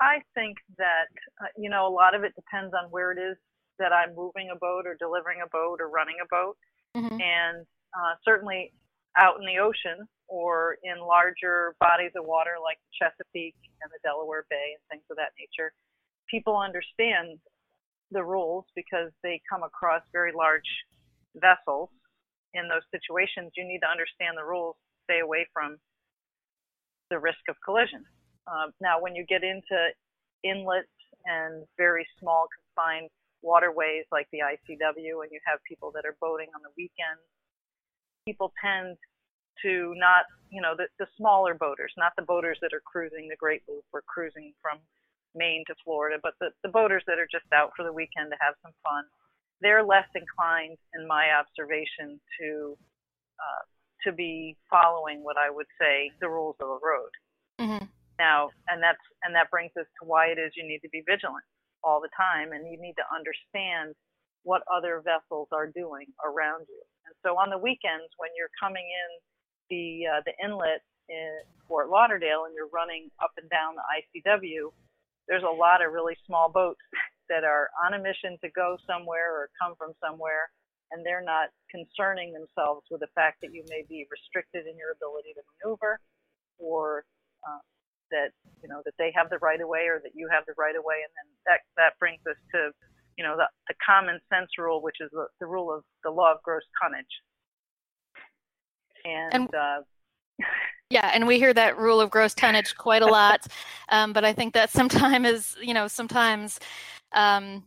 I 0.00 0.22
think 0.34 0.58
that 0.78 1.06
uh, 1.40 1.46
you 1.56 1.70
know 1.70 1.86
a 1.86 1.94
lot 1.94 2.16
of 2.16 2.24
it 2.24 2.34
depends 2.34 2.74
on 2.74 2.90
where 2.90 3.12
it 3.12 3.20
is 3.20 3.36
that 3.78 3.92
i'm 3.92 4.16
moving 4.16 4.50
a 4.52 4.58
boat 4.58 4.84
or 4.84 4.96
delivering 4.98 5.38
a 5.44 5.48
boat 5.48 5.80
or 5.80 5.88
running 5.88 6.16
a 6.20 6.26
boat. 6.28 6.56
Mm-hmm. 6.96 7.20
and 7.20 7.66
uh, 7.94 8.14
certainly 8.24 8.72
out 9.18 9.36
in 9.40 9.46
the 9.46 9.58
ocean 9.58 10.06
or 10.28 10.76
in 10.84 11.00
larger 11.00 11.74
bodies 11.80 12.12
of 12.16 12.24
water 12.24 12.56
like 12.62 12.78
the 12.86 12.92
Chesapeake 12.94 13.58
and 13.82 13.90
the 13.90 13.98
Delaware 14.04 14.46
Bay 14.48 14.76
and 14.76 14.82
things 14.88 15.04
of 15.10 15.16
that 15.16 15.34
nature, 15.34 15.72
people 16.30 16.56
understand 16.56 17.38
the 18.10 18.22
rules 18.22 18.64
because 18.76 19.10
they 19.22 19.40
come 19.48 19.62
across 19.62 20.02
very 20.12 20.32
large 20.32 20.68
vessels. 21.36 21.90
In 22.54 22.68
those 22.68 22.84
situations, 22.92 23.52
you 23.56 23.66
need 23.66 23.80
to 23.80 23.90
understand 23.90 24.36
the 24.36 24.44
rules, 24.44 24.76
stay 25.04 25.20
away 25.20 25.46
from 25.52 25.76
the 27.10 27.18
risk 27.18 27.40
of 27.48 27.56
collision. 27.64 28.04
Uh, 28.46 28.72
now, 28.80 29.00
when 29.00 29.14
you 29.14 29.24
get 29.28 29.44
into 29.44 29.76
inlets 30.44 30.88
and 31.26 31.64
very 31.76 32.06
small 32.20 32.48
confined 32.48 33.10
waterways 33.42 34.04
like 34.10 34.26
the 34.32 34.40
ICW, 34.40 35.20
and 35.24 35.30
you 35.32 35.40
have 35.44 35.60
people 35.68 35.92
that 35.92 36.04
are 36.04 36.16
boating 36.20 36.48
on 36.56 36.62
the 36.62 36.72
weekends, 36.76 37.24
people 38.28 38.52
tend 38.60 38.96
to 39.64 39.94
not, 39.96 40.24
you 40.50 40.60
know, 40.60 40.74
the, 40.76 40.86
the 40.98 41.08
smaller 41.16 41.54
boaters, 41.54 41.92
not 41.96 42.12
the 42.16 42.28
boaters 42.32 42.58
that 42.60 42.72
are 42.76 42.84
cruising 42.84 43.26
the 43.28 43.40
Great 43.44 43.62
Loop 43.66 43.84
or 43.92 44.02
cruising 44.06 44.52
from 44.60 44.78
Maine 45.34 45.64
to 45.68 45.74
Florida, 45.84 46.18
but 46.22 46.34
the, 46.40 46.50
the 46.62 46.68
boaters 46.68 47.02
that 47.06 47.18
are 47.18 47.28
just 47.30 47.48
out 47.52 47.72
for 47.76 47.84
the 47.84 47.92
weekend 47.92 48.30
to 48.30 48.38
have 48.44 48.54
some 48.62 48.72
fun. 48.84 49.04
They're 49.60 49.82
less 49.82 50.06
inclined, 50.14 50.78
in 50.94 51.08
my 51.08 51.34
observation, 51.40 52.20
to 52.38 52.76
uh, 53.40 53.64
to 54.04 54.12
be 54.12 54.56
following 54.70 55.24
what 55.24 55.36
I 55.36 55.50
would 55.50 55.66
say 55.80 56.12
the 56.20 56.28
rules 56.28 56.54
of 56.62 56.68
the 56.68 56.78
road. 56.78 57.12
Mm-hmm. 57.58 57.84
Now, 58.18 58.50
and 58.68 58.78
that's 58.82 59.02
and 59.24 59.34
that 59.34 59.50
brings 59.50 59.72
us 59.74 59.86
to 59.98 60.06
why 60.06 60.26
it 60.30 60.38
is 60.38 60.52
you 60.54 60.62
need 60.62 60.82
to 60.86 60.92
be 60.94 61.02
vigilant 61.02 61.42
all 61.82 62.00
the 62.00 62.12
time, 62.14 62.52
and 62.52 62.70
you 62.70 62.78
need 62.78 62.94
to 63.02 63.06
understand 63.10 63.98
what 64.48 64.64
other 64.72 65.04
vessels 65.04 65.52
are 65.52 65.68
doing 65.68 66.08
around 66.24 66.64
you. 66.72 66.80
And 67.04 67.12
so 67.20 67.36
on 67.36 67.52
the 67.52 67.60
weekends, 67.60 68.08
when 68.16 68.32
you're 68.32 68.52
coming 68.56 68.88
in 68.88 69.10
the 69.68 70.08
uh, 70.08 70.20
the 70.24 70.32
inlet 70.40 70.80
in 71.12 71.44
Fort 71.68 71.92
Lauderdale 71.92 72.48
and 72.48 72.56
you're 72.56 72.72
running 72.72 73.12
up 73.20 73.36
and 73.36 73.44
down 73.52 73.76
the 73.76 73.84
ICW, 73.84 74.72
there's 75.28 75.44
a 75.44 75.52
lot 75.52 75.84
of 75.84 75.92
really 75.92 76.16
small 76.24 76.48
boats 76.48 76.80
that 77.28 77.44
are 77.44 77.68
on 77.84 77.92
a 77.92 78.00
mission 78.00 78.40
to 78.40 78.48
go 78.56 78.80
somewhere 78.88 79.28
or 79.28 79.52
come 79.60 79.76
from 79.76 79.92
somewhere, 80.00 80.48
and 80.96 81.04
they're 81.04 81.20
not 81.20 81.52
concerning 81.68 82.32
themselves 82.32 82.88
with 82.88 83.04
the 83.04 83.12
fact 83.12 83.44
that 83.44 83.52
you 83.52 83.60
may 83.68 83.84
be 83.84 84.08
restricted 84.08 84.64
in 84.64 84.80
your 84.80 84.96
ability 84.96 85.36
to 85.36 85.44
maneuver, 85.60 86.00
or 86.56 87.04
uh, 87.44 87.60
that 88.08 88.32
you 88.64 88.68
know 88.72 88.80
that 88.88 88.96
they 88.96 89.12
have 89.12 89.28
the 89.28 89.44
right 89.44 89.60
of 89.60 89.68
way 89.68 89.92
or 89.92 90.00
that 90.00 90.16
you 90.16 90.24
have 90.32 90.48
the 90.48 90.56
right 90.56 90.72
of 90.72 90.80
way, 90.88 91.04
and 91.04 91.12
then 91.20 91.28
that 91.44 91.60
that 91.76 91.92
brings 92.00 92.24
us 92.24 92.40
to 92.56 92.72
you 93.18 93.24
know 93.24 93.36
the, 93.36 93.46
the 93.68 93.74
common 93.84 94.18
sense 94.32 94.48
rule, 94.56 94.80
which 94.80 94.96
is 95.00 95.10
the, 95.12 95.26
the 95.40 95.46
rule 95.46 95.74
of 95.74 95.82
the 96.04 96.10
law 96.10 96.32
of 96.32 96.38
gross 96.42 96.62
tonnage 96.80 97.04
and, 99.04 99.34
and 99.34 99.54
uh, 99.54 99.80
yeah, 100.90 101.10
and 101.12 101.26
we 101.26 101.38
hear 101.38 101.52
that 101.54 101.78
rule 101.78 102.00
of 102.00 102.10
gross 102.10 102.34
tonnage 102.34 102.76
quite 102.76 103.02
a 103.02 103.06
lot, 103.06 103.46
um, 103.88 104.12
but 104.12 104.24
I 104.24 104.32
think 104.32 104.54
that 104.54 104.70
sometimes 104.70 105.28
is 105.28 105.56
you 105.60 105.74
know 105.74 105.88
sometimes. 105.88 106.58
Um, 107.12 107.64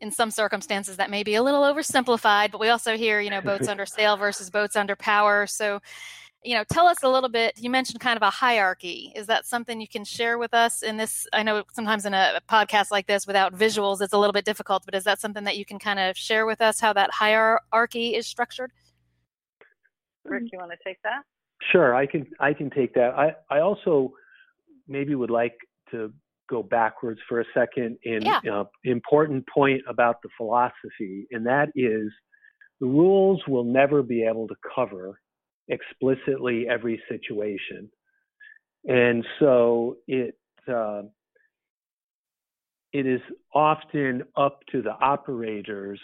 in 0.00 0.10
some 0.10 0.30
circumstances 0.30 0.98
that 0.98 1.08
may 1.08 1.22
be 1.22 1.36
a 1.36 1.42
little 1.42 1.62
oversimplified 1.62 2.50
but 2.50 2.60
we 2.60 2.68
also 2.68 2.94
hear 2.94 3.20
you 3.20 3.30
know 3.30 3.40
boats 3.40 3.68
under 3.68 3.86
sail 3.86 4.18
versus 4.18 4.50
boats 4.50 4.76
under 4.76 4.94
power 4.94 5.46
so 5.46 5.80
you 6.44 6.54
know 6.54 6.64
tell 6.70 6.86
us 6.86 7.02
a 7.02 7.08
little 7.08 7.28
bit 7.28 7.54
you 7.56 7.70
mentioned 7.70 8.00
kind 8.00 8.16
of 8.16 8.22
a 8.22 8.30
hierarchy 8.30 9.12
is 9.16 9.26
that 9.26 9.46
something 9.46 9.80
you 9.80 9.88
can 9.88 10.04
share 10.04 10.36
with 10.36 10.52
us 10.52 10.82
in 10.82 10.96
this 10.96 11.26
i 11.32 11.42
know 11.42 11.64
sometimes 11.72 12.04
in 12.04 12.12
a 12.12 12.40
podcast 12.50 12.90
like 12.90 13.06
this 13.06 13.26
without 13.26 13.54
visuals 13.54 14.00
it's 14.02 14.12
a 14.12 14.18
little 14.18 14.32
bit 14.32 14.44
difficult 14.44 14.82
but 14.84 14.94
is 14.94 15.04
that 15.04 15.18
something 15.18 15.44
that 15.44 15.56
you 15.56 15.64
can 15.64 15.78
kind 15.78 15.98
of 15.98 16.16
share 16.16 16.44
with 16.44 16.60
us 16.60 16.80
how 16.80 16.92
that 16.92 17.10
hierarchy 17.10 18.14
is 18.14 18.26
structured 18.26 18.70
Rick, 20.24 20.44
you 20.52 20.58
want 20.58 20.70
to 20.72 20.78
take 20.84 21.00
that? 21.02 21.22
Sure, 21.70 21.94
I 21.94 22.06
can. 22.06 22.26
I 22.40 22.52
can 22.52 22.70
take 22.70 22.94
that. 22.94 23.14
I 23.14 23.34
I 23.50 23.60
also 23.60 24.12
maybe 24.88 25.14
would 25.14 25.30
like 25.30 25.56
to 25.90 26.12
go 26.50 26.62
backwards 26.62 27.20
for 27.28 27.40
a 27.40 27.44
second 27.54 27.96
in 28.04 28.22
yeah. 28.22 28.40
uh, 28.50 28.64
important 28.84 29.44
point 29.52 29.80
about 29.88 30.16
the 30.22 30.28
philosophy, 30.36 31.26
and 31.30 31.46
that 31.46 31.68
is 31.74 32.10
the 32.80 32.86
rules 32.86 33.42
will 33.48 33.64
never 33.64 34.02
be 34.02 34.24
able 34.24 34.48
to 34.48 34.54
cover 34.74 35.20
explicitly 35.68 36.66
every 36.68 37.02
situation, 37.08 37.90
and 38.86 39.24
so 39.38 39.96
it. 40.06 40.36
Uh, 40.68 41.02
it 42.94 43.06
is 43.06 43.20
often 43.52 44.22
up 44.36 44.60
to 44.70 44.80
the 44.80 44.92
operators 44.92 46.00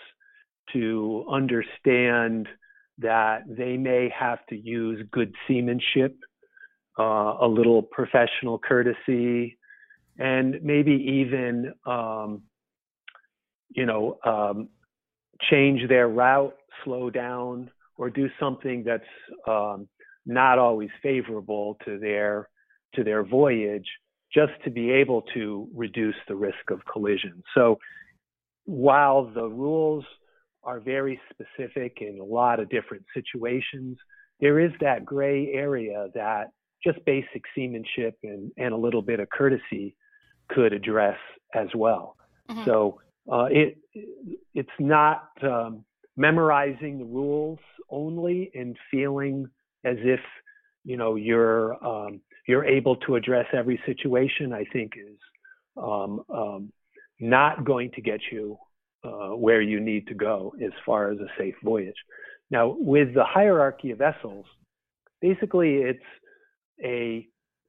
to 0.73 1.25
understand 1.31 2.49
that 2.99 3.43
they 3.49 3.76
may 3.76 4.12
have 4.17 4.45
to 4.49 4.57
use 4.57 5.00
good 5.12 5.33
seamanship, 5.47 6.17
uh, 6.99 7.37
a 7.40 7.47
little 7.47 7.81
professional 7.81 8.59
courtesy, 8.59 9.57
and 10.19 10.61
maybe 10.62 10.93
even, 10.93 11.73
um, 11.87 12.43
you 13.71 13.87
know, 13.87 14.19
um, 14.25 14.69
change 15.49 15.88
their 15.88 16.09
route, 16.09 16.57
slow 16.85 17.09
down, 17.09 17.71
or 18.00 18.09
do 18.09 18.30
something 18.40 18.83
that's 18.83 19.12
um, 19.47 19.87
not 20.25 20.59
always 20.59 20.88
favorable 21.02 21.76
to 21.85 21.99
their 21.99 22.49
to 22.95 23.04
their 23.04 23.23
voyage, 23.23 23.87
just 24.33 24.52
to 24.64 24.71
be 24.71 24.90
able 24.90 25.23
to 25.35 25.69
reduce 25.75 26.16
the 26.26 26.35
risk 26.35 26.71
of 26.71 26.80
collision. 26.90 27.42
So 27.54 27.78
while 28.64 29.30
the 29.30 29.47
rules 29.47 30.04
are 30.64 30.80
very 30.80 31.21
specific 31.30 31.99
in 32.00 32.19
a 32.19 32.25
lot 32.25 32.59
of 32.59 32.71
different 32.71 33.04
situations, 33.14 33.99
there 34.40 34.59
is 34.59 34.73
that 34.80 35.04
gray 35.04 35.52
area 35.52 36.09
that 36.14 36.47
just 36.83 37.04
basic 37.04 37.42
seamanship 37.54 38.16
and, 38.23 38.50
and 38.57 38.73
a 38.73 38.76
little 38.76 39.02
bit 39.02 39.21
of 39.21 39.28
courtesy 39.28 39.95
could 40.49 40.73
address 40.73 41.19
as 41.54 41.69
well. 41.75 42.16
Mm-hmm. 42.50 42.64
So 42.64 43.00
uh, 43.30 43.49
it 43.50 43.78
it's 44.54 44.78
not 44.78 45.28
um, 45.42 45.85
memorizing 46.21 46.99
the 46.99 47.05
rules 47.05 47.59
only 47.89 48.50
and 48.55 48.77
feeling 48.91 49.47
as 49.85 49.97
if 50.00 50.21
you 50.85 50.97
know 50.97 51.17
you're 51.17 51.83
um, 51.85 52.21
you're 52.47 52.65
able 52.65 52.97
to 52.97 53.17
address 53.17 53.47
every 53.53 53.81
situation. 53.87 54.53
I 54.53 54.65
think 54.73 54.93
is 54.97 55.19
um, 55.77 56.23
um 56.29 56.73
not 57.19 57.65
going 57.65 57.91
to 57.93 58.03
get 58.03 58.21
you 58.31 58.59
uh, 59.05 59.31
where 59.45 59.62
you 59.62 59.81
need 59.81 60.07
to 60.09 60.15
go 60.15 60.55
as 60.62 60.73
far 60.85 61.11
as 61.11 61.19
a 61.19 61.29
safe 61.39 61.55
voyage. 61.65 62.00
Now, 62.50 62.75
with 62.79 63.15
the 63.15 63.25
hierarchy 63.25 63.91
of 63.93 63.99
vessels, 63.99 64.47
basically 65.21 65.77
it's 65.77 66.11
a 66.85 67.27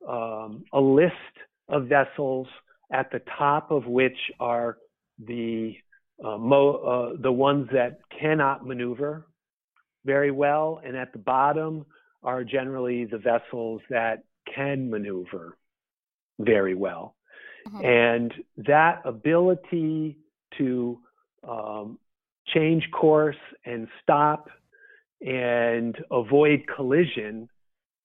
um, 0.07 0.63
a 0.73 0.81
list 0.81 1.35
of 1.69 1.87
vessels 1.87 2.47
at 2.91 3.11
the 3.11 3.21
top 3.37 3.71
of 3.71 3.85
which 3.85 4.17
are 4.39 4.77
the 5.19 5.75
uh, 6.23 6.37
mo- 6.37 7.13
uh, 7.15 7.21
the 7.21 7.31
ones 7.31 7.67
that 7.73 7.99
cannot 8.19 8.65
maneuver 8.65 9.27
very 10.05 10.31
well, 10.31 10.81
and 10.83 10.95
at 10.95 11.11
the 11.13 11.19
bottom 11.19 11.85
are 12.23 12.43
generally 12.43 13.05
the 13.05 13.17
vessels 13.17 13.81
that 13.89 14.23
can 14.53 14.89
maneuver 14.89 15.57
very 16.39 16.75
well. 16.75 17.15
Mm-hmm. 17.67 17.85
And 17.85 18.33
that 18.57 19.01
ability 19.05 20.17
to 20.57 20.99
um, 21.47 21.97
change 22.47 22.89
course 22.91 23.37
and 23.65 23.87
stop 24.01 24.49
and 25.21 25.95
avoid 26.11 26.63
collision 26.75 27.47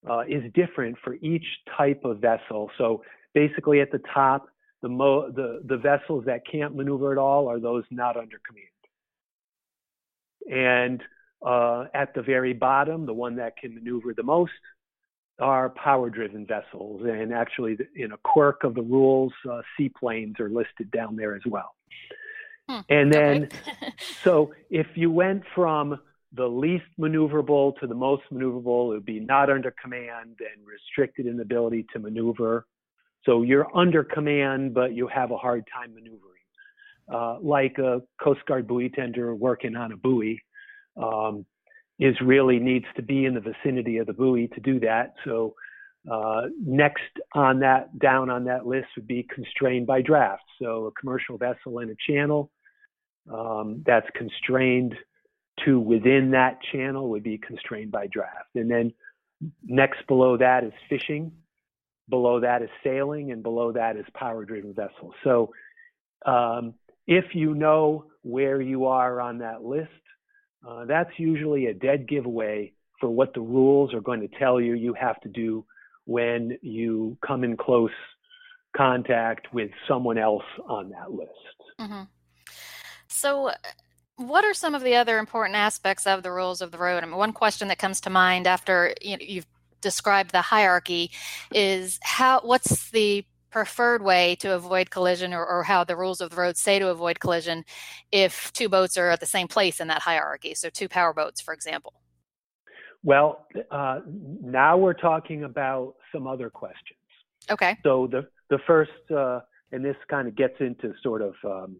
uh, 0.08 0.20
is 0.28 0.42
different 0.54 0.96
for 1.02 1.14
each 1.14 1.46
type 1.76 2.04
of 2.04 2.18
vessel. 2.18 2.70
So 2.78 3.02
basically, 3.34 3.80
at 3.80 3.90
the 3.90 4.00
top, 4.12 4.48
the, 4.86 4.92
mo- 4.92 5.32
the, 5.32 5.62
the 5.64 5.76
vessels 5.76 6.24
that 6.26 6.42
can't 6.46 6.76
maneuver 6.76 7.10
at 7.10 7.18
all 7.18 7.48
are 7.48 7.58
those 7.58 7.82
not 7.90 8.16
under 8.16 8.36
command. 8.46 8.68
And 10.48 11.02
uh, 11.44 11.86
at 11.92 12.14
the 12.14 12.22
very 12.22 12.52
bottom, 12.52 13.04
the 13.04 13.12
one 13.12 13.34
that 13.36 13.56
can 13.56 13.74
maneuver 13.74 14.14
the 14.14 14.22
most 14.22 14.52
are 15.40 15.70
power 15.70 16.08
driven 16.08 16.46
vessels. 16.46 17.02
And 17.04 17.34
actually, 17.34 17.76
in 17.96 18.12
a 18.12 18.16
quirk 18.18 18.62
of 18.62 18.76
the 18.76 18.82
rules, 18.82 19.32
uh, 19.50 19.62
seaplanes 19.76 20.38
are 20.38 20.48
listed 20.48 20.92
down 20.92 21.16
there 21.16 21.34
as 21.34 21.42
well. 21.44 21.74
Hmm. 22.68 22.80
And 22.88 23.12
then, 23.12 23.48
so 24.22 24.54
if 24.70 24.86
you 24.94 25.10
went 25.10 25.42
from 25.52 25.98
the 26.32 26.46
least 26.46 26.84
maneuverable 26.96 27.76
to 27.80 27.88
the 27.88 27.94
most 27.94 28.22
maneuverable, 28.32 28.92
it 28.92 28.94
would 28.94 29.04
be 29.04 29.18
not 29.18 29.50
under 29.50 29.74
command 29.82 30.38
and 30.38 30.64
restricted 30.64 31.26
in 31.26 31.40
ability 31.40 31.86
to 31.92 31.98
maneuver. 31.98 32.66
So 33.26 33.42
you're 33.42 33.66
under 33.76 34.04
command, 34.04 34.72
but 34.72 34.94
you 34.94 35.08
have 35.08 35.32
a 35.32 35.36
hard 35.36 35.64
time 35.74 35.94
maneuvering. 35.94 36.22
Uh, 37.12 37.38
like 37.40 37.76
a 37.78 38.00
Coast 38.20 38.40
Guard 38.46 38.66
buoy 38.66 38.88
tender 38.88 39.34
working 39.34 39.76
on 39.76 39.92
a 39.92 39.96
buoy 39.96 40.40
um, 40.96 41.44
is 41.98 42.16
really 42.20 42.58
needs 42.58 42.86
to 42.96 43.02
be 43.02 43.24
in 43.24 43.34
the 43.34 43.40
vicinity 43.40 43.98
of 43.98 44.06
the 44.06 44.12
buoy 44.12 44.48
to 44.48 44.60
do 44.60 44.80
that. 44.80 45.14
So 45.24 45.54
uh, 46.10 46.42
next 46.60 47.02
on 47.34 47.60
that, 47.60 47.96
down 47.98 48.30
on 48.30 48.44
that 48.44 48.66
list 48.66 48.88
would 48.96 49.06
be 49.06 49.26
constrained 49.32 49.86
by 49.86 50.02
draft. 50.02 50.44
So 50.60 50.86
a 50.86 50.92
commercial 50.92 51.36
vessel 51.36 51.80
in 51.80 51.90
a 51.90 52.12
channel 52.12 52.50
um, 53.32 53.82
that's 53.84 54.06
constrained 54.14 54.94
to 55.64 55.80
within 55.80 56.30
that 56.32 56.58
channel 56.72 57.08
would 57.10 57.22
be 57.22 57.38
constrained 57.38 57.90
by 57.90 58.06
draft. 58.08 58.54
And 58.54 58.70
then 58.70 58.92
next 59.64 60.06
below 60.06 60.36
that 60.36 60.64
is 60.64 60.72
fishing 60.88 61.32
below 62.08 62.40
that 62.40 62.62
is 62.62 62.70
sailing, 62.84 63.32
and 63.32 63.42
below 63.42 63.72
that 63.72 63.96
is 63.96 64.04
power 64.14 64.44
driven 64.44 64.74
vessels. 64.74 65.14
So 65.24 65.52
um, 66.24 66.74
if 67.06 67.34
you 67.34 67.54
know 67.54 68.06
where 68.22 68.60
you 68.60 68.86
are 68.86 69.20
on 69.20 69.38
that 69.38 69.62
list, 69.62 69.90
uh, 70.66 70.84
that's 70.84 71.10
usually 71.18 71.66
a 71.66 71.74
dead 71.74 72.08
giveaway 72.08 72.72
for 73.00 73.08
what 73.08 73.34
the 73.34 73.40
rules 73.40 73.94
are 73.94 74.00
going 74.00 74.20
to 74.20 74.38
tell 74.38 74.60
you 74.60 74.74
you 74.74 74.94
have 74.94 75.20
to 75.20 75.28
do 75.28 75.64
when 76.06 76.56
you 76.62 77.16
come 77.26 77.44
in 77.44 77.56
close 77.56 77.90
contact 78.76 79.52
with 79.52 79.70
someone 79.88 80.18
else 80.18 80.44
on 80.68 80.90
that 80.90 81.10
list. 81.10 81.30
Mm-hmm. 81.80 82.02
So, 83.08 83.52
what 84.16 84.44
are 84.44 84.54
some 84.54 84.74
of 84.74 84.82
the 84.82 84.94
other 84.94 85.18
important 85.18 85.56
aspects 85.56 86.06
of 86.06 86.22
the 86.22 86.32
rules 86.32 86.62
of 86.62 86.70
the 86.70 86.78
road? 86.78 87.02
I 87.02 87.06
mean, 87.06 87.16
one 87.16 87.32
question 87.32 87.68
that 87.68 87.78
comes 87.78 88.00
to 88.02 88.10
mind 88.10 88.46
after 88.46 88.94
you 89.00 89.16
know, 89.16 89.42
you've 89.82 90.32
the 90.32 90.42
hierarchy 90.42 91.10
is 91.52 91.98
how 92.02 92.40
what's 92.40 92.90
the 92.90 93.24
preferred 93.50 94.02
way 94.02 94.34
to 94.36 94.52
avoid 94.52 94.90
collision 94.90 95.32
or, 95.32 95.46
or, 95.46 95.62
how 95.62 95.82
the 95.82 95.96
rules 95.96 96.20
of 96.20 96.30
the 96.30 96.36
road 96.36 96.56
say 96.58 96.78
to 96.78 96.88
avoid 96.88 97.20
collision 97.20 97.64
if 98.12 98.52
two 98.52 98.68
boats 98.68 98.98
are 98.98 99.08
at 99.08 99.20
the 99.20 99.26
same 99.26 99.48
place 99.48 99.80
in 99.80 99.88
that 99.88 100.02
hierarchy? 100.02 100.54
So 100.54 100.68
two 100.68 100.88
power 100.88 101.14
boats 101.14 101.40
for 101.40 101.54
example. 101.54 101.94
Well 103.02 103.46
uh, 103.70 104.00
now 104.06 104.76
we're 104.76 104.94
talking 104.94 105.44
about 105.44 105.94
some 106.12 106.26
other 106.26 106.50
questions. 106.50 106.98
Okay. 107.48 107.78
So 107.82 108.08
the 108.10 108.28
the 108.50 108.58
first 108.66 108.90
uh, 109.10 109.40
and 109.72 109.84
this 109.84 109.96
kind 110.08 110.28
of 110.28 110.36
gets 110.36 110.54
into 110.60 110.92
sort 111.02 111.22
of 111.22 111.34
um, 111.44 111.76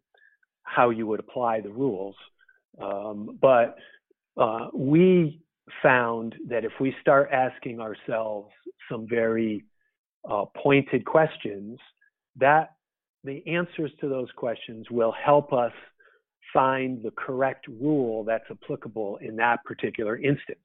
how 0.62 0.90
you 0.90 1.06
would 1.06 1.20
apply 1.20 1.60
the 1.60 1.70
rules 1.70 2.16
um, 2.80 3.38
but 3.40 3.76
uh, 4.36 4.68
we 4.74 5.40
found 5.82 6.34
that 6.48 6.64
if 6.64 6.72
we 6.80 6.94
start 7.00 7.30
asking 7.32 7.80
ourselves 7.80 8.50
some 8.90 9.06
very 9.08 9.64
uh, 10.28 10.44
pointed 10.56 11.04
questions, 11.04 11.78
that 12.36 12.74
the 13.24 13.42
answers 13.46 13.90
to 14.00 14.08
those 14.08 14.28
questions 14.36 14.86
will 14.90 15.12
help 15.12 15.52
us 15.52 15.72
find 16.52 17.02
the 17.02 17.10
correct 17.12 17.66
rule 17.68 18.24
that's 18.24 18.44
applicable 18.50 19.18
in 19.20 19.36
that 19.36 19.62
particular 19.64 20.16
instance. 20.16 20.58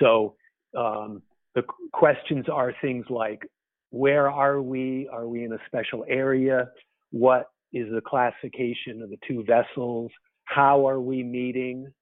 So 0.00 0.34
um, 0.76 1.22
the 1.54 1.62
questions 1.92 2.46
are 2.52 2.72
things 2.80 3.06
like 3.10 3.46
where 3.90 4.30
are 4.30 4.60
we? 4.60 5.08
Are 5.12 5.28
we 5.28 5.44
in 5.44 5.52
a 5.52 5.58
special 5.66 6.04
area? 6.08 6.68
What 7.12 7.50
is 7.72 7.86
the 7.92 8.00
classification 8.00 9.02
of 9.02 9.10
the 9.10 9.18
two 9.26 9.44
vessels? 9.44 10.10
How 10.44 10.86
are 10.88 11.00
we 11.00 11.22
meeting? 11.22 11.92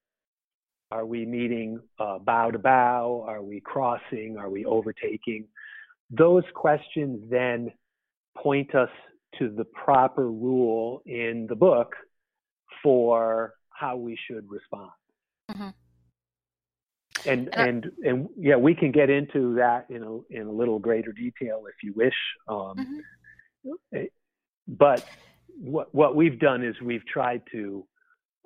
Are 0.95 1.05
we 1.05 1.27
meeting 1.27 1.81
uh, 1.99 2.21
bow 2.21 2.53
to 2.53 2.59
bow? 2.61 3.25
Are 3.27 3.43
we 3.43 3.59
crossing? 3.59 4.37
Are 4.39 4.49
we 4.49 4.65
overtaking? 4.65 5.49
Those 6.09 6.45
questions 6.55 7.29
then 7.29 7.73
point 8.39 8.77
us 8.77 8.91
to 9.41 9.49
the 9.49 9.65
proper 9.65 10.31
rule 10.31 11.03
in 11.05 11.47
the 11.49 11.57
book 11.57 11.97
for 12.81 13.55
how 13.71 13.97
we 13.97 14.17
should 14.29 14.49
respond. 14.49 14.93
Mm-hmm. 15.51 15.69
And 17.27 17.49
and 17.55 17.91
and 18.05 18.29
yeah, 18.37 18.55
we 18.55 18.77
can 18.77 18.93
get 18.93 19.11
into 19.11 19.57
that 19.57 19.87
in 19.91 20.05
a 20.05 20.19
in 20.31 20.47
a 20.47 20.53
little 20.53 20.79
greater 20.79 21.11
detail 21.11 21.65
if 21.69 21.83
you 21.83 21.93
wish. 21.97 22.15
Um, 22.47 23.03
mm-hmm. 23.67 23.73
Eh, 23.97 24.05
but 24.69 25.05
what 25.59 25.93
what 25.93 26.15
we've 26.15 26.39
done 26.39 26.63
is 26.63 26.81
we've 26.81 27.07
tried 27.07 27.43
to 27.51 27.85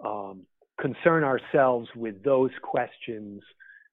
um, 0.03 0.47
concern 0.81 1.25
ourselves 1.25 1.89
with 1.97 2.23
those 2.23 2.51
questions 2.63 3.43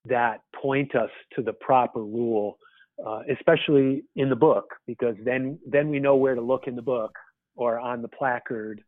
that 0.05 0.41
point 0.61 0.95
us 0.95 1.09
to 1.35 1.41
the 1.41 1.53
proper 1.53 2.03
rule, 2.03 2.57
uh, 3.05 3.21
especially 3.31 4.03
in 4.15 4.29
the 4.29 4.35
book, 4.35 4.65
because 4.87 5.15
then 5.23 5.59
then 5.67 5.89
we 5.89 5.99
know 5.99 6.15
where 6.15 6.35
to 6.35 6.41
look 6.41 6.67
in 6.67 6.75
the 6.75 6.81
book 6.81 7.15
or 7.55 7.79
on 7.79 8.01
the 8.01 8.07
placard 8.07 8.81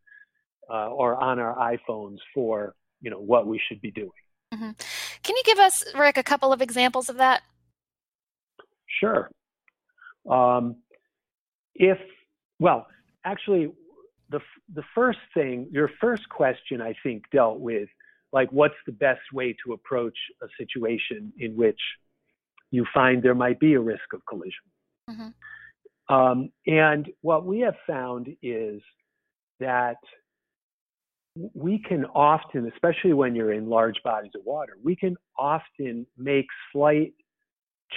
uh, 0.70 0.90
or 0.90 1.16
on 1.16 1.40
our 1.40 1.56
iPhones 1.56 2.18
for 2.34 2.76
you 3.02 3.10
know 3.10 3.20
what 3.20 3.48
we 3.48 3.60
should 3.68 3.82
be 3.82 3.92
doing. 3.92 4.12
Mm-hmm. 4.54 4.72
Can 5.24 5.36
you 5.36 5.44
give 5.44 5.60
us, 5.60 5.84
Rick, 5.98 6.18
a 6.18 6.24
couple 6.24 6.54
of 6.54 6.62
examples 6.62 7.10
of 7.10 7.18
that? 7.18 7.42
Sure. 9.00 9.30
Um, 10.30 10.78
if 11.76 11.98
well, 12.60 12.88
actually, 13.26 13.72
the 14.30 14.40
the 14.74 14.84
first 14.94 15.20
thing, 15.34 15.68
your 15.72 15.90
first 16.02 16.28
question, 16.30 16.82
I 16.82 16.94
think, 17.04 17.24
dealt 17.32 17.60
with 17.60 17.90
like 18.34 18.52
what's 18.52 18.76
the 18.86 18.92
best 18.92 19.22
way 19.34 19.56
to 19.66 19.74
approach 19.74 20.18
a 20.42 20.48
situation 20.58 21.32
in 21.40 21.56
which 21.56 21.80
you 22.72 22.86
find 22.94 23.24
there 23.24 23.36
might 23.36 23.60
be 23.60 23.74
a 23.76 23.80
risk 23.80 24.14
of 24.14 24.22
collision. 24.28 24.54
Mm-hmm. 25.10 26.14
Um, 26.14 26.50
and 26.66 27.10
what 27.22 27.46
we 27.46 27.60
have 27.62 27.76
found 27.86 28.28
is 28.42 28.82
that 29.60 29.98
we 31.54 31.80
can 31.80 32.06
often, 32.06 32.70
especially 32.74 33.14
when 33.14 33.36
you're 33.36 33.54
in 33.54 33.70
large 33.70 34.02
bodies 34.04 34.32
of 34.36 34.42
water, 34.46 34.74
we 34.84 34.96
can 34.96 35.16
often 35.38 36.06
make 36.18 36.48
slight 36.74 37.14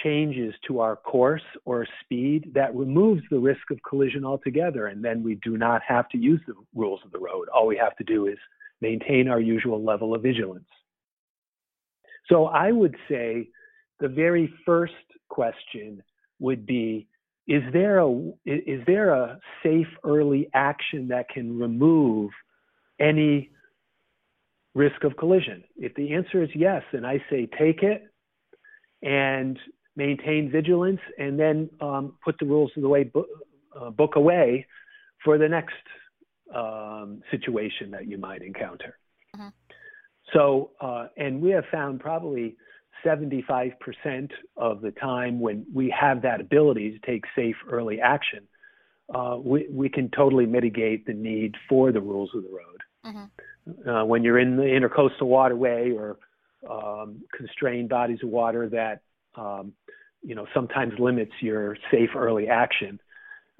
changes 0.03 0.53
to 0.67 0.79
our 0.79 0.95
course 0.95 1.41
or 1.65 1.85
speed 2.03 2.51
that 2.53 2.73
removes 2.75 3.21
the 3.29 3.39
risk 3.39 3.71
of 3.71 3.79
collision 3.87 4.25
altogether. 4.25 4.87
And 4.87 5.03
then 5.03 5.23
we 5.23 5.35
do 5.35 5.57
not 5.57 5.81
have 5.87 6.07
to 6.09 6.17
use 6.17 6.41
the 6.47 6.53
rules 6.73 7.01
of 7.05 7.11
the 7.11 7.19
road. 7.19 7.49
All 7.49 7.67
we 7.67 7.77
have 7.77 7.95
to 7.97 8.03
do 8.03 8.27
is 8.27 8.37
maintain 8.79 9.27
our 9.27 9.39
usual 9.39 9.83
level 9.83 10.15
of 10.15 10.23
vigilance. 10.23 10.67
So 12.27 12.45
I 12.45 12.71
would 12.71 12.95
say 13.09 13.49
the 13.99 14.07
very 14.07 14.53
first 14.65 14.93
question 15.29 16.01
would 16.39 16.65
be 16.65 17.07
is 17.47 17.63
there 17.73 17.99
a 17.99 18.09
is 18.45 18.85
there 18.85 19.09
a 19.13 19.39
safe 19.63 19.87
early 20.03 20.49
action 20.53 21.07
that 21.09 21.27
can 21.29 21.59
remove 21.59 22.31
any 22.99 23.51
risk 24.73 25.03
of 25.03 25.17
collision? 25.17 25.63
If 25.75 25.93
the 25.95 26.13
answer 26.13 26.43
is 26.43 26.49
yes, 26.55 26.83
then 26.93 27.03
I 27.03 27.21
say 27.29 27.49
take 27.57 27.83
it 27.83 28.03
and 29.01 29.57
maintain 29.95 30.49
vigilance, 30.51 31.01
and 31.17 31.39
then 31.39 31.69
um, 31.81 32.15
put 32.23 32.37
the 32.39 32.45
rules 32.45 32.71
of 32.75 32.83
the 32.83 32.89
way 32.89 33.03
book, 33.03 33.27
uh, 33.79 33.89
book 33.89 34.15
away 34.15 34.65
for 35.23 35.37
the 35.37 35.47
next 35.47 35.73
um, 36.55 37.21
situation 37.31 37.91
that 37.91 38.07
you 38.07 38.17
might 38.17 38.41
encounter. 38.41 38.97
Mm-hmm. 39.35 39.49
So, 40.33 40.71
uh, 40.79 41.07
and 41.17 41.41
we 41.41 41.51
have 41.51 41.65
found 41.71 41.99
probably 41.99 42.55
75% 43.05 43.73
of 44.57 44.81
the 44.81 44.91
time 44.91 45.39
when 45.39 45.65
we 45.73 45.93
have 45.97 46.21
that 46.21 46.39
ability 46.39 46.91
to 46.91 46.99
take 47.05 47.23
safe 47.35 47.55
early 47.69 47.99
action, 47.99 48.47
uh, 49.13 49.37
we, 49.43 49.67
we 49.69 49.89
can 49.89 50.09
totally 50.09 50.45
mitigate 50.45 51.05
the 51.05 51.13
need 51.13 51.55
for 51.67 51.91
the 51.91 51.99
rules 51.99 52.29
of 52.35 52.43
the 52.43 52.49
road. 52.49 52.81
Mm-hmm. 53.05 53.89
Uh, 53.89 54.05
when 54.05 54.23
you're 54.23 54.39
in 54.39 54.55
the 54.55 54.63
intercoastal 54.63 55.27
waterway 55.27 55.91
or 55.91 56.17
um, 56.69 57.21
constrained 57.35 57.89
bodies 57.89 58.19
of 58.23 58.29
water 58.29 58.69
that 58.69 59.01
um, 59.35 59.73
you 60.21 60.35
know 60.35 60.45
sometimes 60.53 60.93
limits 60.99 61.31
your 61.41 61.77
safe 61.91 62.11
early 62.15 62.47
action, 62.47 62.99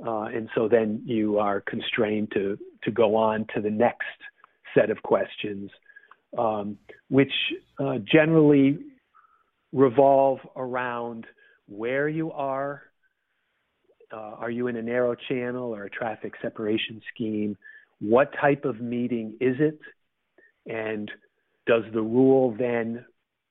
uh, 0.06 0.24
and 0.24 0.50
so 0.56 0.68
then 0.68 1.02
you 1.06 1.40
are 1.40 1.62
constrained 1.62 2.32
to 2.34 2.58
to 2.84 2.92
go 2.92 3.16
on 3.16 3.46
to 3.56 3.62
the 3.62 3.70
next 3.70 4.06
set 4.76 4.90
of 4.90 5.02
questions, 5.04 5.70
um, 6.38 6.78
which 7.10 7.34
uh, 7.80 7.98
generally 8.12 8.80
revolve 9.74 10.40
around 10.56 11.26
where 11.68 12.10
you 12.10 12.32
are. 12.32 12.84
Uh, 14.12 14.36
are 14.38 14.52
you 14.52 14.68
in 14.68 14.76
a 14.76 14.82
narrow 14.82 15.16
channel 15.30 15.74
or 15.74 15.86
a 15.86 15.90
traffic 15.90 16.34
separation 16.42 17.02
scheme? 17.14 17.58
What 18.00 18.34
type 18.40 18.66
of 18.66 18.82
meeting 18.82 19.38
is 19.40 19.56
it? 19.60 19.80
And 20.66 21.10
does 21.66 21.84
the 21.94 22.02
rule 22.02 22.54
then 22.58 23.06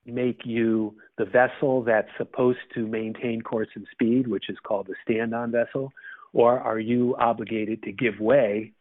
make 0.07 0.41
you 0.45 0.97
the 1.19 1.25
vessel 1.25 1.83
that's 1.83 2.09
supposed 2.17 2.59
to 2.75 2.87
maintain 2.87 3.43
course 3.43 3.69
and 3.75 3.87
speed, 3.93 4.27
which 4.27 4.49
is 4.49 4.57
called 4.63 4.87
the 4.87 4.95
stand 5.03 5.35
on 5.35 5.53
vessel? 5.53 5.93
Or 6.33 6.59
are 6.59 6.79
you 6.79 7.17
obligated 7.19 7.83
to 7.85 7.93
give 7.93 8.19
way, 8.21 8.73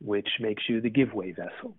which 0.00 0.28
makes 0.40 0.64
you 0.68 0.80
the 0.80 0.90
give 0.90 1.12
way 1.12 1.32
vessel? 1.32 1.76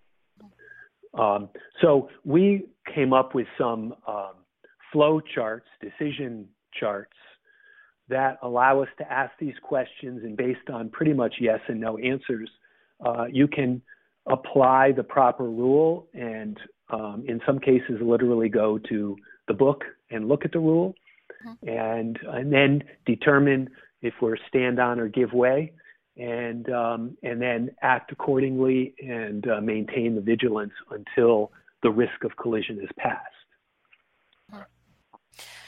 Um, 1.14 1.48
so 1.80 2.10
we 2.24 2.66
came 2.94 3.12
up 3.12 3.34
with 3.34 3.46
some 3.56 3.94
um, 4.06 4.32
flow 4.92 5.20
charts, 5.20 5.66
decision 5.80 6.48
charts 6.78 7.12
that 8.08 8.38
allow 8.42 8.82
us 8.82 8.88
to 8.98 9.10
ask 9.10 9.32
these 9.38 9.54
questions, 9.62 10.22
and 10.24 10.36
based 10.36 10.70
on 10.72 10.90
pretty 10.90 11.12
much 11.12 11.34
yes 11.40 11.60
and 11.68 11.80
no 11.80 11.98
answers, 11.98 12.50
uh, 13.04 13.26
you 13.30 13.46
can 13.46 13.82
apply 14.26 14.92
the 14.92 15.02
proper 15.02 15.44
rule 15.44 16.08
and 16.14 16.58
um, 16.90 17.24
in 17.26 17.40
some 17.46 17.58
cases 17.58 18.00
literally 18.00 18.48
go 18.48 18.78
to 18.78 19.16
the 19.46 19.54
book 19.54 19.84
and 20.10 20.28
look 20.28 20.44
at 20.44 20.52
the 20.52 20.58
rule 20.58 20.94
mm-hmm. 21.46 21.68
and 21.68 22.18
and 22.28 22.52
then 22.52 22.82
determine 23.06 23.68
if 24.02 24.14
we're 24.20 24.36
stand 24.48 24.78
on 24.78 25.00
or 25.00 25.08
give 25.08 25.32
way 25.32 25.72
and 26.16 26.68
um, 26.70 27.16
and 27.22 27.40
then 27.40 27.70
act 27.82 28.12
accordingly 28.12 28.94
and 28.98 29.48
uh, 29.48 29.60
maintain 29.60 30.14
the 30.14 30.20
vigilance 30.20 30.72
until 30.90 31.52
the 31.82 31.90
risk 31.90 32.24
of 32.24 32.36
collision 32.36 32.80
is 32.82 32.90
passed. 32.98 33.22
Mm-hmm. 34.52 34.62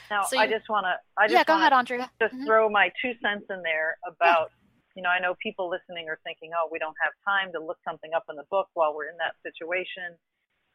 Now, 0.09 0.23
so 0.23 0.35
you, 0.35 0.41
I 0.41 0.47
just 0.47 0.67
want 0.69 0.85
to. 0.85 0.95
I 1.17 1.27
just 1.27 1.33
yeah, 1.33 1.43
go 1.45 1.55
ahead, 1.55 1.73
Andrea. 1.73 2.11
Just 2.21 2.35
mm-hmm. 2.35 2.45
throw 2.45 2.69
my 2.69 2.91
two 3.01 3.13
cents 3.21 3.45
in 3.49 3.61
there 3.63 3.97
about. 4.05 4.49
Yeah. 4.51 4.57
You 4.93 5.03
know, 5.03 5.07
I 5.07 5.23
know 5.23 5.35
people 5.41 5.69
listening 5.69 6.09
are 6.09 6.19
thinking, 6.25 6.51
"Oh, 6.51 6.67
we 6.69 6.77
don't 6.77 6.97
have 7.01 7.13
time 7.23 7.53
to 7.53 7.63
look 7.63 7.77
something 7.87 8.11
up 8.13 8.25
in 8.29 8.35
the 8.35 8.43
book 8.51 8.67
while 8.73 8.93
we're 8.93 9.07
in 9.07 9.15
that 9.23 9.39
situation." 9.39 10.19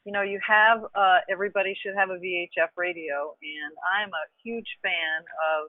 You 0.06 0.14
know, 0.14 0.22
you 0.22 0.38
have 0.46 0.86
uh, 0.94 1.26
everybody 1.26 1.74
should 1.74 1.98
have 1.98 2.14
a 2.14 2.22
VHF 2.22 2.70
radio, 2.78 3.34
and 3.42 3.72
I'm 3.82 4.14
a 4.14 4.26
huge 4.38 4.78
fan 4.78 5.26
of 5.26 5.66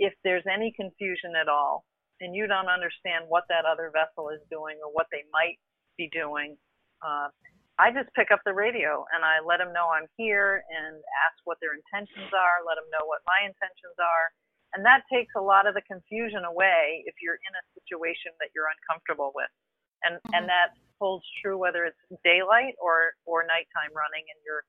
if 0.00 0.16
there's 0.24 0.48
any 0.48 0.72
confusion 0.72 1.36
at 1.36 1.44
all, 1.44 1.84
and 2.24 2.32
you 2.32 2.48
don't 2.48 2.72
understand 2.72 3.28
what 3.28 3.44
that 3.52 3.68
other 3.68 3.92
vessel 3.92 4.32
is 4.32 4.40
doing 4.48 4.80
or 4.80 4.88
what 4.88 5.12
they 5.12 5.28
might 5.28 5.60
be 6.00 6.08
doing, 6.08 6.56
uh, 7.04 7.28
I 7.76 7.92
just 7.92 8.08
pick 8.16 8.32
up 8.32 8.40
the 8.48 8.56
radio 8.56 9.04
and 9.12 9.20
I 9.20 9.44
let 9.44 9.60
them 9.60 9.76
know 9.76 9.92
I'm 9.92 10.08
here 10.16 10.64
and 10.72 10.96
ask 11.28 11.36
what 11.44 11.60
their 11.60 11.76
intentions 11.76 12.32
are, 12.32 12.64
let 12.64 12.80
them 12.80 12.88
know 12.96 13.04
what 13.04 13.20
my 13.28 13.44
intentions 13.44 13.96
are. 14.00 14.26
And 14.72 14.80
that 14.88 15.04
takes 15.12 15.36
a 15.36 15.42
lot 15.44 15.68
of 15.68 15.76
the 15.76 15.84
confusion 15.84 16.48
away 16.48 17.04
if 17.04 17.20
you're 17.20 17.36
in 17.36 17.52
a 17.52 17.64
situation 17.76 18.32
that 18.40 18.56
you're 18.56 18.72
uncomfortable 18.72 19.36
with. 19.36 19.52
And, 20.00 20.16
mm-hmm. 20.16 20.32
and 20.32 20.44
that 20.48 20.78
holds 21.02 21.26
true 21.42 21.58
whether 21.58 21.82
it's 21.82 21.98
daylight 22.22 22.78
or 22.78 23.18
or 23.26 23.42
nighttime 23.42 23.90
running, 23.90 24.22
and 24.30 24.38
you're 24.46 24.62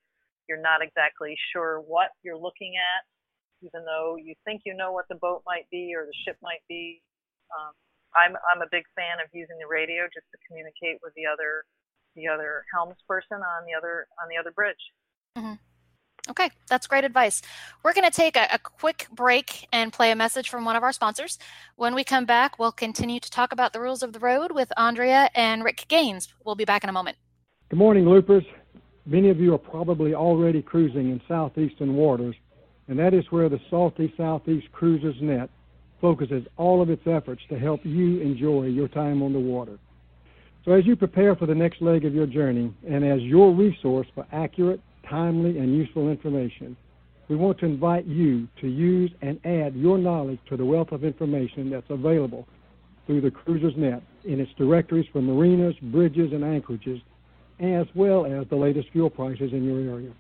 you're 0.50 0.62
not 0.62 0.82
exactly 0.82 1.38
sure 1.54 1.78
what 1.86 2.10
you're 2.26 2.38
looking 2.38 2.74
at, 2.74 3.06
even 3.62 3.86
though 3.86 4.18
you 4.18 4.34
think 4.42 4.66
you 4.66 4.74
know 4.74 4.90
what 4.92 5.06
the 5.14 5.22
boat 5.22 5.46
might 5.46 5.70
be 5.70 5.94
or 5.94 6.10
the 6.10 6.18
ship 6.26 6.42
might 6.42 6.66
be. 6.66 7.06
Um, 7.54 7.78
I'm 8.18 8.34
I'm 8.50 8.66
a 8.66 8.70
big 8.74 8.90
fan 8.98 9.22
of 9.22 9.30
using 9.30 9.62
the 9.62 9.70
radio 9.70 10.10
just 10.10 10.26
to 10.34 10.38
communicate 10.50 10.98
with 11.06 11.14
the 11.14 11.30
other 11.30 11.70
the 12.18 12.26
other 12.26 12.66
helmsperson 12.74 13.46
on 13.46 13.70
the 13.70 13.78
other 13.78 14.10
on 14.18 14.26
the 14.26 14.38
other 14.42 14.52
bridge. 14.52 14.82
Mm-hmm. 15.38 15.62
Okay, 16.30 16.50
that's 16.70 16.88
great 16.88 17.04
advice. 17.04 17.42
We're 17.84 17.94
going 17.94 18.10
to 18.10 18.16
take 18.16 18.38
a, 18.38 18.48
a, 18.54 18.58
quick 18.58 19.08
break 19.12 19.68
and 19.74 19.92
play 19.92 20.10
a 20.10 20.16
message 20.16 20.50
from 20.50 20.64
one 20.64 20.78
of 20.78 20.84
our 20.84 20.94
sponsors. 20.94 21.38
When 21.76 21.94
we 21.94 22.06
come 22.06 22.24
back, 22.24 22.58
we'll 22.58 22.72
continue 22.72 23.20
to 23.20 23.30
talk 23.30 23.52
about 23.52 23.74
the 23.74 23.82
rules 23.82 24.04
of 24.04 24.14
the 24.14 24.20
road 24.20 24.54
with 24.54 24.72
Andrea 24.78 25.30
and 25.36 25.66
Rick 25.66 25.86
Gaines. 25.90 26.30
We'll 26.46 26.56
be 26.56 26.64
back 26.64 26.86
in 26.86 26.90
a 26.90 26.94
moment. 26.94 27.18
Good 27.70 27.78
morning, 27.78 28.08
loopers. 28.08 28.46
Many 29.06 29.32
of 29.32 29.40
you 29.42 29.54
are 29.54 29.58
probably 29.58 30.14
already 30.14 30.62
cruising 30.62 31.10
in 31.10 31.22
southeastern 31.28 31.94
waters, 31.96 32.36
and 32.88 32.98
that 33.00 33.14
is 33.14 33.26
where 33.30 33.50
the 33.50 33.60
Salty 33.70 34.14
Southeast 34.16 34.72
Cruisers 34.72 35.22
Net 35.22 35.50
focuses 36.00 36.46
all 36.56 36.82
of 36.82 36.90
its 36.90 37.06
efforts 37.06 37.42
to 37.50 37.60
help 37.60 37.82
you 37.84 38.22
enjoy 38.22 38.68
your 38.68 38.88
time 38.88 39.22
on 39.22 39.34
the 39.34 39.40
water. 39.40 39.78
So, 40.64 40.72
as 40.72 40.86
you 40.86 40.96
prepare 40.96 41.36
for 41.36 41.48
the 41.48 41.56
next 41.56 41.82
leg 41.82 42.06
of 42.06 42.16
your 42.16 42.28
journey, 42.28 42.74
and 42.88 43.04
as 43.04 43.22
your 43.22 43.54
resource 43.54 44.08
for 44.16 44.26
accurate, 44.32 44.80
timely, 45.10 45.58
and 45.60 45.76
useful 45.76 46.10
information. 46.10 46.76
We 47.30 47.36
want 47.36 47.60
to 47.60 47.66
invite 47.66 48.06
you 48.06 48.48
to 48.62 48.68
use 48.68 49.12
and 49.22 49.40
add 49.46 49.76
your 49.76 49.98
knowledge 49.98 50.40
to 50.50 50.58
the 50.58 50.66
wealth 50.66 50.92
of 50.92 51.04
information 51.04 51.70
that's 51.70 51.90
available 51.90 52.48
through 53.06 53.22
the 53.22 53.32
Cruisers 53.32 53.74
Net 53.78 54.02
in 54.26 54.40
its 54.40 54.52
directories 54.58 55.06
for 55.12 55.22
marinas, 55.22 55.76
bridges, 55.82 56.32
and 56.32 56.44
anchorages, 56.44 57.00
as 57.60 57.86
well 57.96 58.26
as 58.26 58.48
the 58.50 58.56
latest 58.56 58.90
fuel 58.92 59.10
prices 59.10 59.52
in 59.54 59.64
your 59.64 59.80
area. 59.80 60.12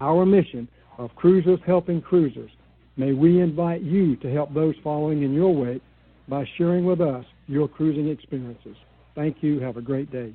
Our 0.00 0.26
mission 0.26 0.68
of 0.96 1.14
Cruisers 1.16 1.60
Helping 1.66 2.00
Cruisers, 2.00 2.50
may 2.96 3.12
we 3.12 3.40
invite 3.40 3.82
you 3.82 4.16
to 4.16 4.32
help 4.32 4.52
those 4.54 4.74
following 4.82 5.22
in 5.22 5.32
your 5.32 5.54
wake 5.54 5.82
by 6.28 6.44
sharing 6.56 6.84
with 6.84 7.00
us 7.00 7.24
your 7.46 7.68
cruising 7.68 8.08
experiences. 8.08 8.76
Thank 9.14 9.42
you. 9.42 9.60
Have 9.60 9.76
a 9.76 9.82
great 9.82 10.12
day. 10.12 10.32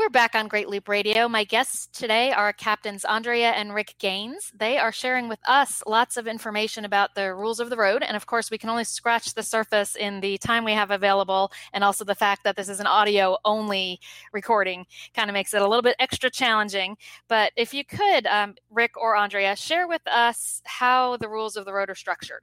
We're 0.00 0.08
back 0.08 0.34
on 0.34 0.48
Great 0.48 0.70
Loop 0.70 0.88
Radio. 0.88 1.28
My 1.28 1.44
guests 1.44 1.86
today 1.92 2.32
are 2.32 2.54
Captains 2.54 3.04
Andrea 3.04 3.50
and 3.50 3.74
Rick 3.74 3.96
Gaines. 3.98 4.50
They 4.56 4.78
are 4.78 4.92
sharing 4.92 5.28
with 5.28 5.40
us 5.46 5.82
lots 5.86 6.16
of 6.16 6.26
information 6.26 6.86
about 6.86 7.14
the 7.14 7.34
rules 7.34 7.60
of 7.60 7.68
the 7.68 7.76
road. 7.76 8.02
And 8.02 8.16
of 8.16 8.24
course, 8.24 8.50
we 8.50 8.56
can 8.56 8.70
only 8.70 8.84
scratch 8.84 9.34
the 9.34 9.42
surface 9.42 9.96
in 9.96 10.20
the 10.20 10.38
time 10.38 10.64
we 10.64 10.72
have 10.72 10.90
available. 10.90 11.52
And 11.74 11.84
also 11.84 12.06
the 12.06 12.14
fact 12.14 12.44
that 12.44 12.56
this 12.56 12.70
is 12.70 12.80
an 12.80 12.86
audio 12.86 13.36
only 13.44 14.00
recording 14.32 14.86
kind 15.14 15.28
of 15.28 15.34
makes 15.34 15.52
it 15.52 15.60
a 15.60 15.68
little 15.68 15.82
bit 15.82 15.96
extra 15.98 16.30
challenging. 16.30 16.96
But 17.28 17.52
if 17.54 17.74
you 17.74 17.84
could, 17.84 18.26
um, 18.26 18.54
Rick 18.70 18.92
or 18.96 19.16
Andrea, 19.16 19.54
share 19.54 19.86
with 19.86 20.02
us 20.06 20.62
how 20.64 21.18
the 21.18 21.28
rules 21.28 21.56
of 21.56 21.66
the 21.66 21.74
road 21.74 21.90
are 21.90 21.94
structured. 21.94 22.42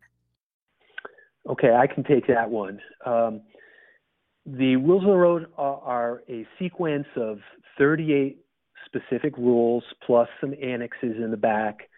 Okay, 1.50 1.74
I 1.74 1.88
can 1.88 2.04
take 2.04 2.28
that 2.28 2.52
one. 2.52 2.80
Um, 3.04 3.42
the 4.48 4.78
rules 4.78 5.04
of 5.04 5.10
the 5.10 5.16
road 5.16 5.48
are, 5.58 5.82
are, 5.82 6.24
a 6.30 6.48
sequence 6.58 7.08
of 7.18 7.40
38 7.78 8.38
specific 8.86 9.38
rules 9.38 9.84
plus 10.06 10.30
some 10.40 10.54
annexes 10.62 11.16
in 11.18 11.32
the 11.32 11.38
back 11.38 11.90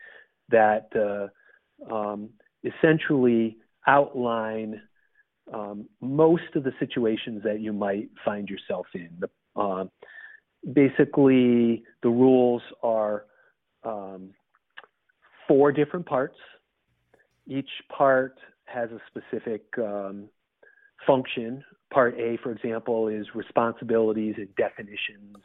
that 0.49 0.89
uh, 0.95 1.93
um, 1.93 2.29
essentially 2.63 3.57
outline 3.87 4.81
um, 5.53 5.87
most 6.01 6.55
of 6.55 6.63
the 6.63 6.73
situations 6.79 7.43
that 7.43 7.59
you 7.59 7.71
might 7.71 8.09
find 8.25 8.49
yourself 8.49 8.87
in. 8.93 9.09
The, 9.19 9.29
Uh, 9.55 9.85
basically, 10.73 11.83
the 12.01 12.09
rules 12.09 12.63
are 12.81 13.25
um, 13.83 14.33
four 15.47 15.71
different 15.71 16.05
parts. 16.05 16.37
Each 17.47 17.69
part 17.89 18.37
has 18.65 18.89
a 18.91 19.01
specific 19.09 19.63
um, 19.77 20.29
function. 21.05 21.63
Part 21.91 22.19
A, 22.19 22.37
for 22.43 22.51
example, 22.51 23.07
is 23.07 23.25
responsibilities 23.33 24.35
and 24.37 24.53
definitions, 24.55 25.37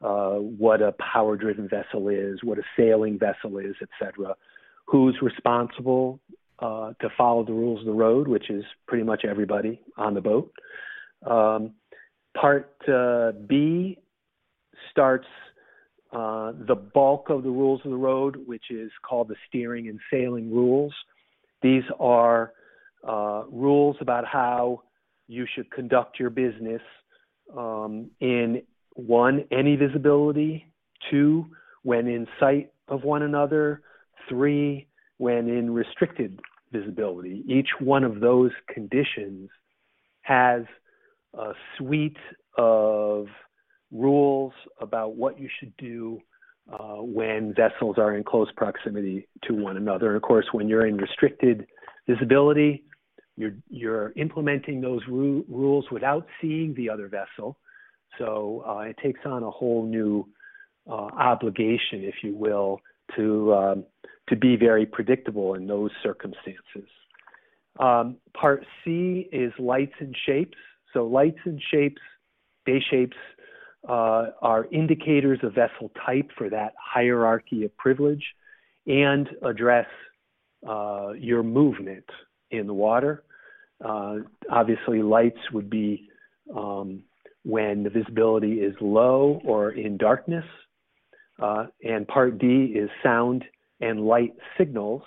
uh, 0.00 0.34
what 0.34 0.82
a 0.82 0.94
power 1.12 1.36
driven 1.36 1.68
vessel 1.68 2.08
is, 2.08 2.38
what 2.42 2.58
a 2.58 2.62
sailing 2.76 3.18
vessel 3.18 3.58
is, 3.58 3.74
etc. 3.82 4.34
Who's 4.86 5.16
responsible 5.22 6.20
uh, 6.58 6.92
to 7.00 7.08
follow 7.16 7.44
the 7.44 7.52
rules 7.52 7.80
of 7.80 7.86
the 7.86 7.92
road, 7.92 8.28
which 8.28 8.50
is 8.50 8.64
pretty 8.86 9.04
much 9.04 9.24
everybody 9.28 9.80
on 9.96 10.14
the 10.14 10.20
boat. 10.20 10.52
Um, 11.26 11.72
part 12.38 12.76
uh, 12.88 13.32
B 13.46 13.98
starts 14.90 15.26
uh, 16.12 16.52
the 16.66 16.74
bulk 16.74 17.30
of 17.30 17.42
the 17.42 17.50
rules 17.50 17.80
of 17.84 17.90
the 17.90 17.96
road, 17.96 18.36
which 18.46 18.70
is 18.70 18.90
called 19.06 19.28
the 19.28 19.36
steering 19.48 19.88
and 19.88 19.98
sailing 20.10 20.52
rules. 20.52 20.94
These 21.62 21.84
are 21.98 22.52
uh, 23.06 23.44
rules 23.50 23.96
about 24.00 24.24
how 24.26 24.82
you 25.28 25.46
should 25.54 25.70
conduct 25.70 26.18
your 26.18 26.30
business 26.30 26.82
um, 27.56 28.10
in 28.20 28.62
one, 28.94 29.44
any 29.50 29.76
visibility, 29.76 30.72
two, 31.10 31.46
when 31.82 32.06
in 32.06 32.26
sight 32.40 32.70
of 32.88 33.04
one 33.04 33.22
another, 33.22 33.82
three, 34.28 34.88
when 35.18 35.48
in 35.48 35.72
restricted 35.72 36.40
visibility. 36.72 37.44
Each 37.46 37.68
one 37.80 38.04
of 38.04 38.20
those 38.20 38.50
conditions 38.72 39.50
has 40.22 40.62
a 41.34 41.52
suite 41.76 42.16
of 42.58 43.26
rules 43.92 44.52
about 44.80 45.14
what 45.14 45.38
you 45.38 45.48
should 45.58 45.76
do 45.76 46.20
uh, 46.72 46.96
when 47.00 47.54
vessels 47.54 47.96
are 47.98 48.16
in 48.16 48.24
close 48.24 48.48
proximity 48.56 49.28
to 49.44 49.54
one 49.54 49.76
another. 49.76 50.08
And 50.08 50.16
of 50.16 50.22
course, 50.22 50.46
when 50.52 50.68
you're 50.68 50.86
in 50.86 50.96
restricted 50.96 51.66
visibility, 52.08 52.82
you're, 53.36 53.54
you're 53.68 54.12
implementing 54.16 54.80
those 54.80 55.02
ru- 55.08 55.44
rules 55.48 55.86
without 55.90 56.26
seeing 56.40 56.74
the 56.74 56.88
other 56.90 57.08
vessel. 57.08 57.58
So 58.18 58.64
uh, 58.66 58.80
it 58.80 58.96
takes 59.02 59.20
on 59.26 59.42
a 59.42 59.50
whole 59.50 59.84
new 59.84 60.26
uh, 60.88 60.92
obligation, 60.92 62.04
if 62.04 62.16
you 62.22 62.34
will, 62.34 62.80
to 63.16 63.54
um, 63.54 63.84
to 64.28 64.36
be 64.36 64.56
very 64.56 64.86
predictable 64.86 65.54
in 65.54 65.66
those 65.66 65.90
circumstances. 66.02 66.88
Um, 67.78 68.16
part 68.34 68.64
C 68.84 69.28
is 69.30 69.52
lights 69.58 69.94
and 70.00 70.16
shapes. 70.26 70.56
So 70.92 71.06
lights 71.06 71.38
and 71.44 71.62
shapes, 71.70 72.00
day 72.64 72.82
shapes, 72.90 73.16
uh, 73.88 74.30
are 74.42 74.66
indicators 74.72 75.38
of 75.42 75.54
vessel 75.54 75.92
type 76.04 76.30
for 76.36 76.48
that 76.50 76.74
hierarchy 76.80 77.64
of 77.64 77.76
privilege 77.76 78.24
and 78.86 79.28
address 79.42 79.86
uh, 80.68 81.12
your 81.12 81.42
movement 81.42 82.04
in 82.56 82.66
the 82.66 82.74
water. 82.74 83.22
Uh, 83.84 84.16
obviously, 84.50 85.02
lights 85.02 85.40
would 85.52 85.68
be 85.68 86.08
um, 86.54 87.02
when 87.44 87.82
the 87.82 87.90
visibility 87.90 88.54
is 88.60 88.74
low 88.80 89.40
or 89.44 89.70
in 89.72 89.96
darkness. 89.96 90.44
Uh, 91.40 91.66
and 91.84 92.08
part 92.08 92.38
D 92.38 92.72
is 92.74 92.88
sound 93.02 93.44
and 93.80 94.00
light 94.06 94.34
signals. 94.56 95.02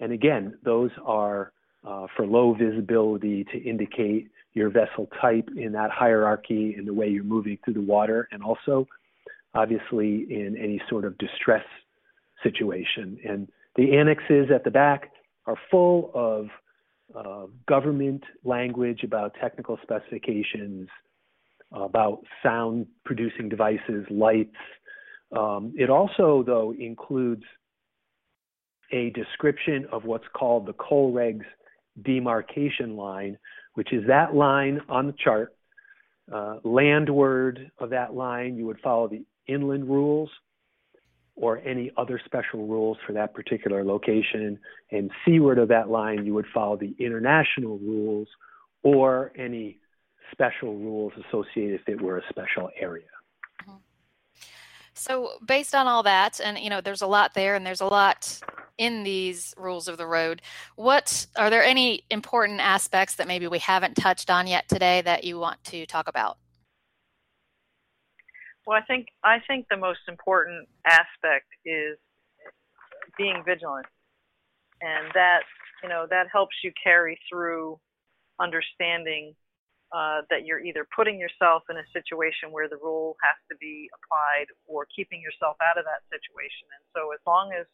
And 0.00 0.12
again, 0.12 0.58
those 0.64 0.90
are 1.04 1.52
uh, 1.86 2.06
for 2.16 2.26
low 2.26 2.54
visibility 2.54 3.44
to 3.44 3.58
indicate 3.58 4.30
your 4.54 4.70
vessel 4.70 5.08
type 5.20 5.48
in 5.56 5.72
that 5.72 5.90
hierarchy 5.90 6.74
in 6.78 6.84
the 6.86 6.94
way 6.94 7.08
you're 7.08 7.24
moving 7.24 7.58
through 7.64 7.74
the 7.74 7.80
water, 7.80 8.28
and 8.30 8.42
also, 8.42 8.86
obviously, 9.54 10.26
in 10.30 10.56
any 10.58 10.80
sort 10.88 11.04
of 11.04 11.18
distress 11.18 11.64
situation. 12.42 13.18
And 13.28 13.48
the 13.76 13.96
annexes 13.96 14.50
at 14.54 14.64
the 14.64 14.70
back 14.70 15.10
are 15.46 15.56
full 15.70 16.10
of 16.14 16.48
uh, 17.14 17.46
government 17.66 18.24
language 18.44 19.02
about 19.04 19.34
technical 19.40 19.78
specifications, 19.82 20.88
about 21.72 22.24
sound 22.42 22.86
producing 23.04 23.48
devices, 23.48 24.06
lights. 24.10 24.56
Um, 25.36 25.74
it 25.76 25.90
also, 25.90 26.42
though, 26.46 26.74
includes 26.78 27.42
a 28.92 29.10
description 29.10 29.86
of 29.92 30.04
what's 30.04 30.26
called 30.34 30.66
the 30.66 30.72
Colregs 30.72 31.44
demarcation 32.02 32.96
line, 32.96 33.38
which 33.74 33.92
is 33.92 34.06
that 34.06 34.34
line 34.34 34.80
on 34.88 35.06
the 35.06 35.14
chart. 35.22 35.54
Uh, 36.32 36.56
landward 36.64 37.70
of 37.78 37.90
that 37.90 38.14
line, 38.14 38.56
you 38.56 38.66
would 38.66 38.80
follow 38.80 39.08
the 39.08 39.24
inland 39.46 39.86
rules 39.86 40.30
or 41.36 41.58
any 41.58 41.90
other 41.96 42.20
special 42.24 42.66
rules 42.66 42.96
for 43.06 43.12
that 43.12 43.34
particular 43.34 43.84
location. 43.84 44.58
And 44.90 45.10
seaward 45.24 45.58
of 45.58 45.68
that 45.68 45.90
line, 45.90 46.24
you 46.24 46.34
would 46.34 46.46
follow 46.52 46.76
the 46.76 46.94
international 46.98 47.78
rules 47.78 48.28
or 48.82 49.32
any 49.36 49.78
special 50.30 50.76
rules 50.76 51.12
associated 51.26 51.80
if 51.80 51.88
it 51.88 52.00
were 52.00 52.18
a 52.18 52.22
special 52.28 52.70
area. 52.78 53.06
Mm-hmm. 53.62 53.76
So, 54.94 55.30
based 55.44 55.74
on 55.74 55.86
all 55.86 56.04
that, 56.04 56.40
and 56.42 56.58
you 56.58 56.70
know, 56.70 56.80
there's 56.80 57.02
a 57.02 57.06
lot 57.06 57.34
there, 57.34 57.56
and 57.56 57.66
there's 57.66 57.80
a 57.80 57.86
lot 57.86 58.40
in 58.78 59.04
these 59.04 59.54
rules 59.56 59.88
of 59.88 59.98
the 59.98 60.06
road. 60.06 60.42
What 60.76 61.26
are 61.36 61.50
there 61.50 61.64
any 61.64 62.02
important 62.10 62.60
aspects 62.60 63.16
that 63.16 63.28
maybe 63.28 63.46
we 63.46 63.58
haven't 63.58 63.94
touched 63.94 64.30
on 64.30 64.46
yet 64.46 64.68
today 64.68 65.02
that 65.02 65.24
you 65.24 65.38
want 65.38 65.62
to 65.64 65.86
talk 65.86 66.08
about? 66.08 66.38
Well, 68.66 68.78
I 68.78 68.84
think 68.86 69.08
I 69.22 69.38
think 69.46 69.66
the 69.70 69.76
most 69.76 70.00
important 70.08 70.68
aspect 70.86 71.46
is 71.64 71.98
being 73.18 73.42
vigilant, 73.44 73.86
and 74.80 75.12
that 75.14 75.40
you 75.82 75.88
know 75.88 76.06
that 76.08 76.26
helps 76.32 76.56
you 76.64 76.72
carry 76.82 77.18
through 77.30 77.78
understanding 78.40 79.34
uh, 79.94 80.22
that 80.30 80.44
you're 80.44 80.58
either 80.58 80.86
putting 80.96 81.20
yourself 81.20 81.62
in 81.70 81.76
a 81.76 81.86
situation 81.92 82.50
where 82.50 82.68
the 82.68 82.80
rule 82.82 83.16
has 83.22 83.36
to 83.46 83.54
be 83.60 83.88
applied 83.94 84.46
or 84.66 84.88
keeping 84.90 85.20
yourself 85.22 85.56
out 85.62 85.78
of 85.78 85.84
that 85.84 86.02
situation. 86.10 86.66
And 86.74 86.84
so, 86.96 87.12
as 87.12 87.20
long 87.26 87.52
as 87.52 87.66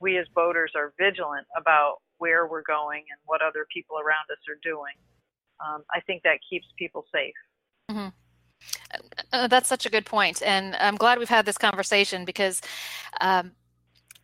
we 0.00 0.18
as 0.18 0.26
boaters 0.34 0.72
are 0.74 0.92
vigilant 0.98 1.46
about 1.56 2.02
where 2.18 2.46
we're 2.46 2.66
going 2.66 3.04
and 3.06 3.18
what 3.26 3.42
other 3.42 3.66
people 3.72 3.96
around 4.02 4.26
us 4.32 4.42
are 4.48 4.58
doing, 4.62 4.96
um, 5.62 5.84
I 5.94 6.00
think 6.00 6.22
that 6.24 6.42
keeps 6.42 6.66
people 6.78 7.04
safe. 7.12 7.38
Mm-hmm. 7.90 8.10
Uh, 9.32 9.48
that's 9.48 9.68
such 9.68 9.86
a 9.86 9.90
good 9.90 10.06
point, 10.06 10.42
and 10.44 10.76
I'm 10.76 10.96
glad 10.96 11.18
we've 11.18 11.28
had 11.28 11.46
this 11.46 11.58
conversation 11.58 12.24
because 12.24 12.60
um, 13.20 13.52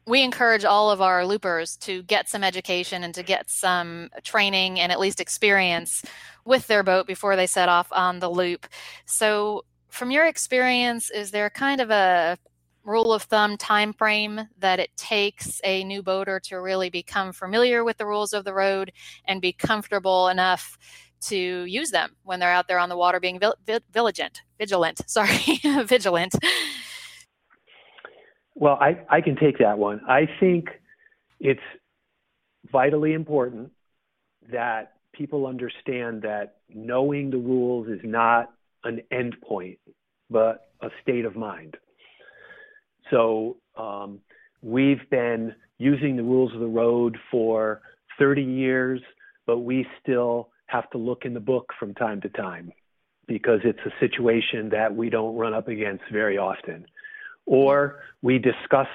we 0.07 0.23
encourage 0.23 0.65
all 0.65 0.91
of 0.91 1.03
our 1.03 1.27
loopers 1.27 1.77
to 1.77 2.03
get 2.03 2.29
some 2.29 2.43
education 2.43 3.05
and 3.05 3.15
to 3.15 3.23
get 3.23 3.51
some 3.51 4.09
training 4.23 4.81
and 4.81 4.91
at 4.91 4.99
least 5.01 5.21
experience 5.21 6.03
with 6.45 6.67
their 6.67 6.83
boat 6.83 7.07
before 7.07 7.37
they 7.37 7.47
set 7.47 7.69
off 7.69 7.89
on 7.93 8.19
the 8.19 8.31
loop. 8.31 8.67
So, 9.05 9.65
from 9.91 10.11
your 10.11 10.27
experience, 10.27 11.11
is 11.11 11.31
there 11.31 11.51
kind 11.51 11.81
of 11.81 11.91
a 11.91 12.39
rule 12.85 13.13
of 13.13 13.23
thumb 13.25 13.57
time 13.59 13.93
frame 13.93 14.41
that 14.59 14.81
it 14.81 14.97
takes 14.97 15.61
a 15.63 15.85
new 15.85 16.03
boater 16.03 16.41
to 16.41 16.61
really 16.61 16.89
become 16.89 17.33
familiar 17.33 17.85
with 17.85 17.99
the 17.99 18.07
rules 18.07 18.33
of 18.33 18.45
the 18.45 18.55
road 18.55 18.93
and 19.27 19.43
be 19.43 19.53
comfortable 19.53 20.29
enough 20.29 20.79
to 21.21 21.65
use 21.65 21.91
them 21.91 22.17
when 22.25 22.41
they're 22.41 22.51
out 22.51 22.69
there 22.69 22.79
on 22.79 22.89
the 22.89 22.97
water 22.97 23.21
being 23.21 23.41
vigilant 23.67 24.43
vigilant 24.59 25.01
sorry 25.07 25.61
vigilant. 25.85 26.35
Well 28.55 28.79
I, 28.81 28.99
I 29.09 29.21
can 29.21 29.37
take 29.37 29.59
that 29.59 29.79
one. 29.79 30.01
I 30.09 30.29
think 30.41 30.69
it's 31.41 31.61
vitally 32.71 33.13
important 33.13 33.71
that 34.51 34.95
people 35.13 35.47
understand 35.47 36.23
that 36.23 36.57
knowing 36.69 37.31
the 37.31 37.39
rules 37.39 37.89
is 37.89 38.01
not 38.03 38.51
an 38.85 39.03
endpoint 39.13 39.79
but 40.31 40.69
a 40.83 40.89
state 41.03 41.25
of 41.25 41.37
mind. 41.37 41.77
So 43.11 43.57
um, 43.77 44.21
we've 44.63 45.09
been 45.11 45.55
using 45.79 46.17
the 46.17 46.23
rules 46.23 46.53
of 46.55 46.61
the 46.61 46.67
road 46.67 47.17
for 47.31 47.81
30 48.19 48.43
years, 48.43 49.01
but 49.47 49.59
we 49.59 49.87
still 50.03 50.51
have 50.69 50.89
to 50.91 50.99
look 50.99 51.25
in 51.25 51.35
the 51.35 51.41
book 51.41 51.73
from 51.79 51.95
time 51.95 52.21
to 52.21 52.29
time 52.29 52.73
because 53.27 53.61
it's 53.65 53.81
a 53.85 53.93
situation 54.01 54.71
that 54.71 54.95
we 54.95 55.11
don't 55.11 55.37
run 55.37 55.53
up 55.53 55.69
against 55.69 56.05
very 56.11 56.39
often. 56.39 56.87
Or 57.45 58.01
we 58.23 58.39
discuss 58.39 58.89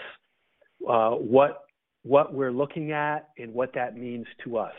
uh, 0.88 1.12
what 1.12 1.60
what 2.04 2.34
we're 2.34 2.52
looking 2.52 2.92
at 2.92 3.30
and 3.38 3.54
what 3.54 3.74
that 3.74 3.96
means 3.96 4.26
to 4.44 4.58
us. 4.58 4.74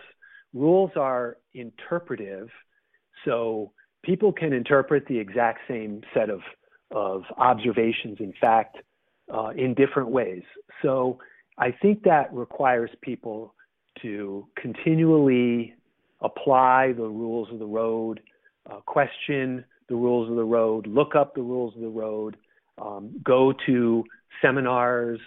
Rules 0.52 0.90
are 0.96 1.38
interpretive, 1.54 2.48
so 3.24 3.72
people 4.02 4.32
can 4.32 4.52
interpret 4.52 5.06
the 5.06 5.18
exact 5.18 5.60
same 5.68 6.02
set 6.12 6.30
of 6.30 6.40
of 6.90 7.22
observations 7.38 8.18
in 8.20 8.32
fact 8.40 8.76
uh, 9.32 9.50
in 9.56 9.74
different 9.74 10.10
ways. 10.10 10.42
So 10.82 11.18
I 11.58 11.72
think 11.72 12.04
that 12.04 12.32
requires 12.32 12.90
people 13.02 13.54
to 14.02 14.46
continually 14.56 15.74
apply 16.24 16.92
the 16.92 17.02
rules 17.02 17.48
of 17.52 17.58
the 17.58 17.66
road, 17.66 18.20
uh, 18.68 18.80
question 18.86 19.64
the 19.88 19.94
rules 19.94 20.30
of 20.30 20.36
the 20.36 20.44
road, 20.44 20.86
look 20.86 21.14
up 21.14 21.34
the 21.34 21.42
rules 21.42 21.74
of 21.76 21.82
the 21.82 21.88
road, 21.88 22.36
um, 22.78 23.14
go 23.22 23.52
to 23.66 24.02
seminars, 24.40 25.20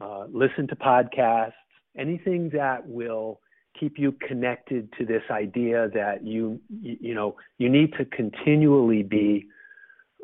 uh, 0.00 0.26
listen 0.30 0.68
to 0.68 0.76
podcasts, 0.76 1.52
anything 1.96 2.50
that 2.52 2.86
will 2.86 3.40
keep 3.78 3.98
you 3.98 4.12
connected 4.12 4.92
to 4.98 5.06
this 5.06 5.22
idea 5.30 5.88
that 5.94 6.24
you 6.24 6.60
you 6.82 7.14
know 7.14 7.36
you 7.58 7.70
need 7.70 7.92
to 7.94 8.04
continually 8.04 9.02
be 9.02 9.46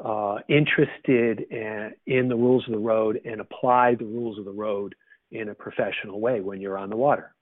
uh, 0.05 0.37
interested 0.49 1.41
in, 1.51 1.93
in 2.07 2.29
the 2.29 2.37
rules 2.37 2.65
of 2.67 2.73
the 2.73 2.79
road 2.79 3.21
and 3.25 3.41
apply 3.41 3.95
the 3.95 4.05
rules 4.05 4.39
of 4.39 4.45
the 4.45 4.53
road 4.53 4.95
in 5.31 5.49
a 5.49 5.55
professional 5.55 6.21
way 6.21 6.41
when 6.41 6.61
you're 6.61 6.79
on 6.79 6.91
the 6.91 6.97
water. 6.97 7.35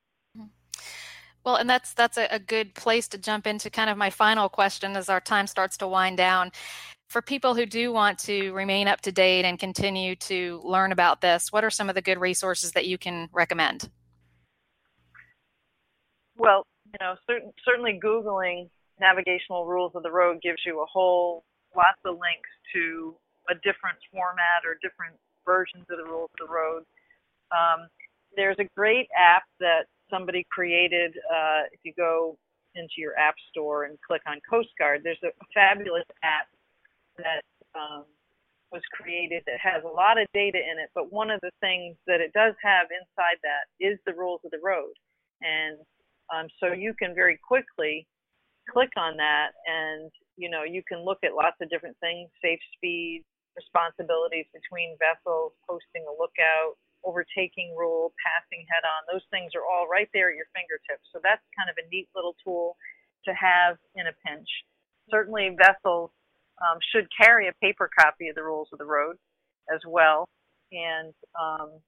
Well, 1.47 1.55
and 1.55 1.71
that's 1.71 1.95
that's 1.95 2.19
a, 2.19 2.27
a, 2.33 2.41
good 2.41 2.75
place 2.75 3.07
to 3.07 3.19
jump 3.19 3.47
into 3.47 3.71
kind 3.71 3.89
of 3.89 3.97
my 3.97 4.11
final 4.11 4.49
question 4.49 4.97
as 4.97 5.09
our 5.09 5.21
time 5.21 5.47
starts 5.47 5.77
to 5.77 5.87
wind 5.87 6.17
down. 6.17 6.51
For 7.09 7.23
people 7.23 7.55
who 7.55 7.67
do 7.67 7.93
want 7.93 8.19
to 8.21 8.51
remain 8.53 8.89
up 8.89 9.01
to 9.03 9.13
date 9.13 9.45
and 9.45 9.57
continue 9.57 10.17
to 10.17 10.61
learn 10.65 10.91
about 10.91 11.21
this, 11.21 11.53
what 11.53 11.63
are 11.63 11.71
some 11.71 11.89
of 11.89 11.95
the 11.95 12.03
good 12.03 12.19
resources 12.19 12.73
that 12.73 12.87
you 12.87 12.99
can 12.99 13.29
recommend? 13.33 13.89
Well, 16.37 16.67
you 16.85 16.99
know, 17.01 17.15
certain, 17.31 17.53
certainly 17.65 18.01
Googling 18.05 18.69
navigational 18.99 19.67
rules 19.67 19.93
of 19.95 20.03
the 20.03 20.11
road 20.11 20.43
gives 20.43 20.59
you 20.67 20.83
a 20.83 20.87
whole 20.87 21.45
lots 21.77 22.01
of 22.05 22.15
links 22.15 22.51
to 22.75 23.15
a 23.49 23.55
different 23.55 23.99
format 24.11 24.65
or 24.65 24.79
different 24.83 25.15
versions 25.45 25.87
of 25.91 25.99
the 25.99 26.11
rules 26.11 26.31
of 26.41 26.49
the 26.49 26.53
road. 26.53 26.83
Um, 27.53 27.87
there's 28.35 28.57
a 28.59 28.67
great 28.77 29.07
app 29.17 29.45
that 29.61 29.85
somebody 30.11 30.47
created. 30.51 31.17
Uh, 31.31 31.63
if 31.73 31.81
you 31.83 31.93
go 31.97 32.39
into 32.75 32.99
your 32.99 33.17
app 33.19 33.35
store 33.51 33.85
and 33.85 33.99
click 34.07 34.23
on 34.27 34.39
Coast 34.49 34.69
Guard, 34.79 35.01
there's 35.03 35.21
a, 35.25 35.33
fabulous 35.55 36.05
app 36.23 36.49
that 37.17 37.43
um, 37.75 38.05
was 38.73 38.83
created 38.93 39.43
that 39.47 39.59
has 39.63 39.83
a 39.85 39.89
lot 39.89 40.21
of 40.21 40.27
data 40.35 40.59
in 40.59 40.79
it. 40.79 40.91
But 40.95 41.13
one 41.13 41.31
of 41.31 41.41
the 41.41 41.51
things 41.61 41.97
that 42.07 42.21
it 42.21 42.33
does 42.33 42.55
have 42.63 42.89
inside 42.93 43.41
that 43.43 43.73
is 43.81 43.99
the 44.07 44.15
rules 44.15 44.41
of 44.45 44.51
the 44.51 44.61
road. 44.63 44.93
And 45.41 45.79
um, 46.35 46.49
so 46.61 46.73
you 46.73 46.95
can 46.99 47.15
very 47.15 47.39
quickly 47.47 48.07
click 48.69 48.91
on 48.97 49.17
that 49.17 49.55
and 49.67 50.11
you 50.37 50.51
know 50.51 50.65
you 50.65 50.83
can 50.87 51.05
look 51.05 51.19
at 51.23 51.35
lots 51.35 51.57
of 51.63 51.71
different 51.71 51.97
things 52.03 52.29
safe 52.43 52.59
speed 52.75 53.23
responsibilities 53.55 54.47
between 54.53 54.99
vessels 54.99 55.53
posting 55.69 56.05
a 56.05 56.15
lookout 56.19 56.75
overtaking 57.05 57.75
rule 57.77 58.13
passing 58.19 58.65
head 58.71 58.85
on 58.87 59.07
those 59.11 59.25
things 59.31 59.53
are 59.55 59.67
all 59.67 59.87
right 59.87 60.09
there 60.13 60.31
at 60.31 60.37
your 60.37 60.49
fingertips. 60.55 61.07
So 61.13 61.21
that's 61.23 61.43
kind 61.57 61.71
of 61.71 61.77
a 61.77 61.85
neat 61.91 62.09
little 62.15 62.35
tool 62.43 62.77
to 63.25 63.35
have 63.35 63.77
in 63.95 64.07
a 64.07 64.15
pinch. 64.25 64.49
Certainly 65.11 65.57
vessels 65.59 66.11
um, 66.63 66.79
should 66.93 67.07
carry 67.13 67.49
a 67.49 67.55
paper 67.63 67.91
copy 67.93 68.29
of 68.29 68.35
the 68.35 68.43
rules 68.43 68.69
of 68.73 68.79
the 68.79 68.87
road 68.87 69.17
as 69.73 69.81
well. 69.87 70.29
And 70.73 71.15
um, 71.39 71.79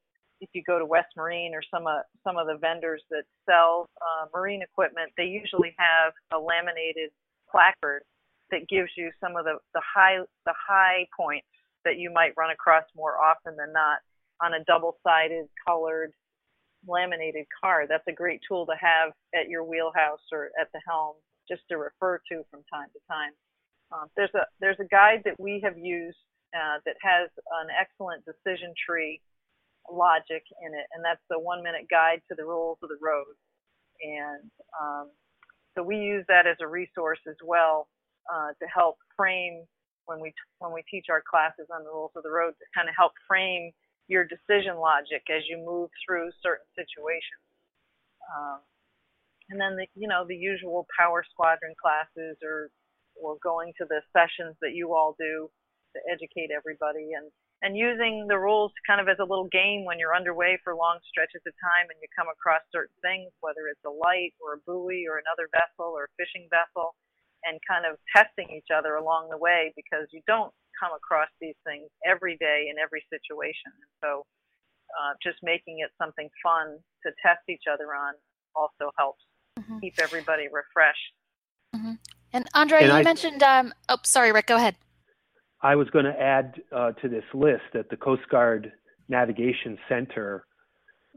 if 0.40 0.48
you 0.52 0.62
go 0.62 0.78
to 0.78 0.86
West 0.86 1.08
Marine 1.16 1.54
or 1.54 1.62
some 1.70 1.86
of 1.86 2.02
some 2.22 2.36
of 2.36 2.46
the 2.46 2.58
vendors 2.58 3.02
that 3.10 3.24
sell 3.48 3.88
uh, 4.00 4.26
marine 4.34 4.62
equipment, 4.62 5.10
they 5.16 5.24
usually 5.24 5.74
have 5.78 6.12
a 6.32 6.38
laminated 6.38 7.10
placard 7.50 8.02
that 8.50 8.68
gives 8.68 8.90
you 8.96 9.10
some 9.20 9.36
of 9.36 9.44
the 9.44 9.58
the 9.74 9.82
high 9.82 10.18
the 10.46 10.54
high 10.54 11.06
points 11.16 11.46
that 11.84 11.98
you 11.98 12.12
might 12.12 12.36
run 12.36 12.50
across 12.50 12.84
more 12.94 13.16
often 13.18 13.56
than 13.56 13.72
not 13.72 13.98
on 14.42 14.54
a 14.54 14.64
double-sided 14.64 15.46
colored 15.66 16.12
laminated 16.86 17.46
card. 17.60 17.88
That's 17.88 18.06
a 18.08 18.12
great 18.12 18.40
tool 18.46 18.66
to 18.66 18.74
have 18.78 19.12
at 19.34 19.48
your 19.48 19.64
wheelhouse 19.64 20.22
or 20.32 20.50
at 20.60 20.68
the 20.72 20.80
helm, 20.86 21.16
just 21.48 21.62
to 21.70 21.76
refer 21.76 22.20
to 22.30 22.44
from 22.50 22.62
time 22.72 22.88
to 22.92 23.00
time. 23.10 23.32
Um, 23.90 24.08
there's 24.16 24.34
a 24.34 24.44
there's 24.60 24.78
a 24.80 24.84
guide 24.84 25.22
that 25.24 25.40
we 25.40 25.60
have 25.64 25.76
used 25.78 26.18
uh, 26.54 26.78
that 26.84 26.96
has 27.02 27.30
an 27.62 27.68
excellent 27.72 28.24
decision 28.24 28.74
tree 28.76 29.20
logic 29.90 30.44
in 30.62 30.74
it, 30.74 30.86
and 30.94 31.04
that's 31.04 31.24
the 31.30 31.38
one 31.38 31.62
minute 31.62 31.86
guide 31.90 32.20
to 32.28 32.34
the 32.36 32.44
rules 32.44 32.78
of 32.82 32.90
the 32.90 32.98
road. 33.00 33.34
And 34.02 34.50
um, 34.78 35.10
so 35.76 35.82
we 35.82 35.96
use 35.96 36.24
that 36.28 36.46
as 36.46 36.56
a 36.60 36.66
resource 36.66 37.18
as 37.28 37.36
well 37.44 37.88
uh, 38.32 38.52
to 38.60 38.66
help 38.68 38.96
frame 39.16 39.64
when 40.06 40.20
we 40.20 40.32
when 40.58 40.72
we 40.72 40.82
teach 40.90 41.06
our 41.10 41.22
classes 41.28 41.66
on 41.74 41.84
the 41.84 41.90
rules 41.90 42.12
of 42.14 42.22
the 42.22 42.30
road 42.30 42.52
to 42.58 42.64
kind 42.74 42.88
of 42.88 42.94
help 42.96 43.12
frame 43.26 43.72
your 44.08 44.24
decision 44.24 44.76
logic 44.80 45.22
as 45.30 45.44
you 45.48 45.60
move 45.60 45.90
through 46.04 46.32
certain 46.42 46.66
situations. 46.74 47.44
Um, 48.28 48.60
and 49.50 49.60
then 49.60 49.76
the 49.76 49.86
you 49.96 50.08
know 50.08 50.24
the 50.26 50.36
usual 50.36 50.86
power 50.98 51.24
squadron 51.24 51.72
classes 51.80 52.36
or 52.44 52.68
or 53.16 53.36
going 53.42 53.72
to 53.78 53.84
the 53.88 54.00
sessions 54.12 54.56
that 54.60 54.72
you 54.74 54.92
all 54.92 55.16
do 55.18 55.48
to 55.96 55.98
educate 56.12 56.50
everybody 56.52 57.16
and 57.16 57.32
and 57.60 57.74
using 57.74 58.26
the 58.30 58.38
rules 58.38 58.70
kind 58.86 59.02
of 59.02 59.10
as 59.10 59.18
a 59.18 59.26
little 59.26 59.50
game 59.50 59.82
when 59.82 59.98
you're 59.98 60.14
underway 60.14 60.54
for 60.62 60.78
long 60.78 61.02
stretches 61.10 61.42
of 61.42 61.54
time 61.58 61.90
and 61.90 61.98
you 61.98 62.06
come 62.14 62.30
across 62.30 62.62
certain 62.70 62.94
things, 63.02 63.34
whether 63.42 63.66
it's 63.66 63.82
a 63.82 63.90
light 63.90 64.30
or 64.38 64.54
a 64.54 64.62
buoy 64.62 65.10
or 65.10 65.18
another 65.18 65.50
vessel 65.50 65.90
or 65.90 66.06
a 66.06 66.14
fishing 66.14 66.46
vessel, 66.54 66.94
and 67.42 67.58
kind 67.66 67.82
of 67.82 67.98
testing 68.14 68.46
each 68.54 68.70
other 68.70 68.94
along 68.94 69.26
the 69.26 69.42
way 69.42 69.74
because 69.74 70.06
you 70.14 70.22
don't 70.30 70.54
come 70.80 70.92
across 70.96 71.28
these 71.40 71.56
things 71.66 71.88
every 72.06 72.36
day 72.36 72.68
in 72.70 72.78
every 72.78 73.04
situation. 73.10 73.72
And 73.74 73.92
so 74.02 74.26
uh, 74.96 75.12
just 75.22 75.38
making 75.42 75.80
it 75.80 75.90
something 76.00 76.28
fun 76.42 76.78
to 77.04 77.12
test 77.22 77.42
each 77.48 77.64
other 77.70 77.94
on 77.94 78.14
also 78.54 78.90
helps 78.98 79.22
mm-hmm. 79.58 79.78
keep 79.78 79.94
everybody 80.00 80.44
refreshed. 80.44 81.12
Mm-hmm. 81.74 81.92
And 82.32 82.46
Andrea, 82.54 82.80
and 82.80 82.88
you 82.88 82.94
I, 82.94 83.02
mentioned, 83.02 83.42
um, 83.42 83.72
oh, 83.88 83.98
sorry, 84.02 84.32
Rick, 84.32 84.46
go 84.46 84.56
ahead. 84.56 84.76
I 85.60 85.74
was 85.74 85.88
going 85.90 86.04
to 86.04 86.18
add 86.18 86.60
uh, 86.74 86.92
to 86.92 87.08
this 87.08 87.24
list 87.34 87.62
that 87.74 87.90
the 87.90 87.96
Coast 87.96 88.22
Guard 88.30 88.72
Navigation 89.08 89.78
Center, 89.88 90.44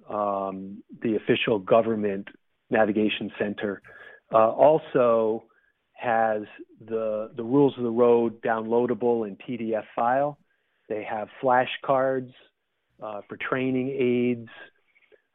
um, 0.09 0.81
the 1.01 1.15
official 1.15 1.59
government 1.59 2.27
navigation 2.69 3.31
center, 3.37 3.81
uh, 4.33 4.49
also 4.49 5.43
has 6.01 6.43
the 6.85 7.31
the 7.35 7.43
rules 7.43 7.73
of 7.77 7.83
the 7.83 7.91
road 7.91 8.41
downloadable 8.41 9.27
in 9.27 9.37
PDF 9.37 9.83
file. 9.95 10.37
They 10.89 11.03
have 11.03 11.27
flashcards 11.41 12.31
uh, 13.01 13.21
for 13.27 13.37
training 13.37 13.89
aids. 13.89 14.49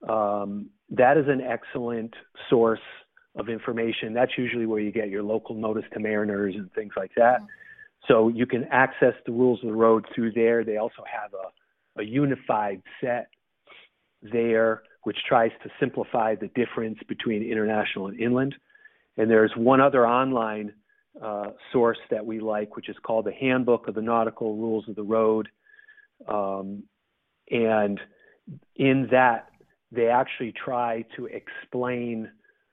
Um, 0.09 0.71
that 0.91 1.17
is 1.17 1.27
an 1.29 1.41
excellent 1.41 2.15
source 2.51 2.81
of 3.37 3.49
information. 3.49 4.13
That's 4.13 4.33
usually 4.37 4.67
where 4.67 4.81
you 4.81 4.93
get 4.93 5.09
your 5.09 5.23
local 5.23 5.55
notice 5.55 5.85
to 5.95 6.01
mariners 6.01 6.55
and 6.57 6.73
things 6.73 6.93
like 6.97 7.13
that. 7.17 7.39
Mm-hmm. 7.39 7.47
So 8.09 8.29
you 8.29 8.47
can 8.47 8.65
access 8.71 9.15
the 9.25 9.33
rules 9.33 9.61
of 9.63 9.69
the 9.69 9.75
road 9.75 10.07
through 10.15 10.33
there. 10.33 10.65
They 10.65 10.77
also 10.77 11.03
have 11.11 11.33
a, 11.35 12.01
a 12.01 12.05
unified 12.05 12.83
set 13.01 13.29
there, 14.23 14.83
which 15.03 15.19
tries 15.29 15.51
to 15.63 15.71
simplify 15.81 16.35
the 16.35 16.49
difference 16.49 16.99
between 17.09 17.43
international 17.43 18.09
and 18.09 18.21
inland. 18.21 18.55
And 19.17 19.31
there's 19.31 19.53
one 19.57 19.81
other 19.81 20.07
online 20.07 20.73
uh, 21.23 21.51
source 21.73 21.99
that 22.11 22.25
we 22.25 22.41
like, 22.41 22.77
which 22.77 22.89
is 22.89 22.97
called 23.03 23.25
the 23.25 23.33
Handbook 23.33 23.89
of 23.89 23.95
the 23.95 24.03
Nautical 24.03 24.57
Rules 24.57 24.89
of 24.89 24.97
the 24.97 25.03
Road. 25.03 25.49
Um, 26.29 26.83
and 27.51 27.99
in 28.77 29.09
that, 29.11 29.49
they 29.93 30.09
actually 30.09 30.53
try 30.53 31.05
to 31.17 31.27
explain 31.27 32.31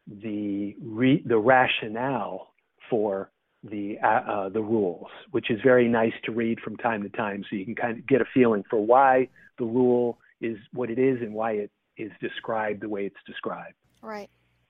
the 0.08 0.76
re- 0.82 1.24
the 1.26 1.38
rationale 1.38 2.54
for 2.90 3.32
the 3.64 3.98
uh, 4.04 4.08
uh, 4.08 4.50
the 4.50 4.62
rules, 4.62 5.08
which 5.32 5.50
is 5.50 5.60
very 5.64 5.88
nice 5.88 6.14
to 6.26 6.32
read 6.32 6.60
from 6.60 6.76
time 6.78 7.04
to 7.04 7.10
time, 7.10 7.44
so 7.50 7.56
you 7.56 7.66
can 7.66 7.76
kind 7.76 7.98
of 7.98 8.08
get 8.08 8.22
a 8.22 8.26
feeling 8.34 8.64
for 8.70 8.86
why 8.86 9.30
the 9.58 9.66
rule 9.66 10.20
is 10.42 10.58
what 10.74 10.90
it 10.90 11.00
is 11.00 11.22
and 11.22 11.34
why 11.34 11.52
it 11.54 11.72
is 11.98 12.12
described 12.20 12.82
the 12.82 12.90
way 12.90 13.06
it's 13.06 13.16
described. 13.26 13.76
Right. 14.02 14.30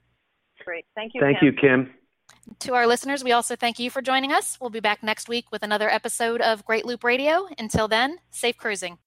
Great, 0.65 0.87
thank 0.95 1.13
you. 1.15 1.21
Thank 1.21 1.41
Kim. 1.41 1.47
you, 1.47 1.53
Kim. 1.53 1.91
To 2.61 2.75
our 2.75 2.87
listeners, 2.87 3.23
we 3.23 3.33
also 3.33 3.57
thank 3.57 3.79
you 3.79 3.91
for 3.91 4.01
joining 4.01 4.33
us. 4.33 4.57
We'll 4.61 4.71
be 4.71 4.81
back 4.81 5.03
next 5.03 5.29
week 5.29 5.53
with 5.53 5.63
another 5.63 5.91
episode 5.91 6.41
of 6.41 6.65
Great 6.65 6.87
Loop 6.87 7.05
Radio. 7.05 7.47
Until 7.59 7.89
then, 7.89 8.19
safe 8.31 8.57
cruising. 8.57 8.99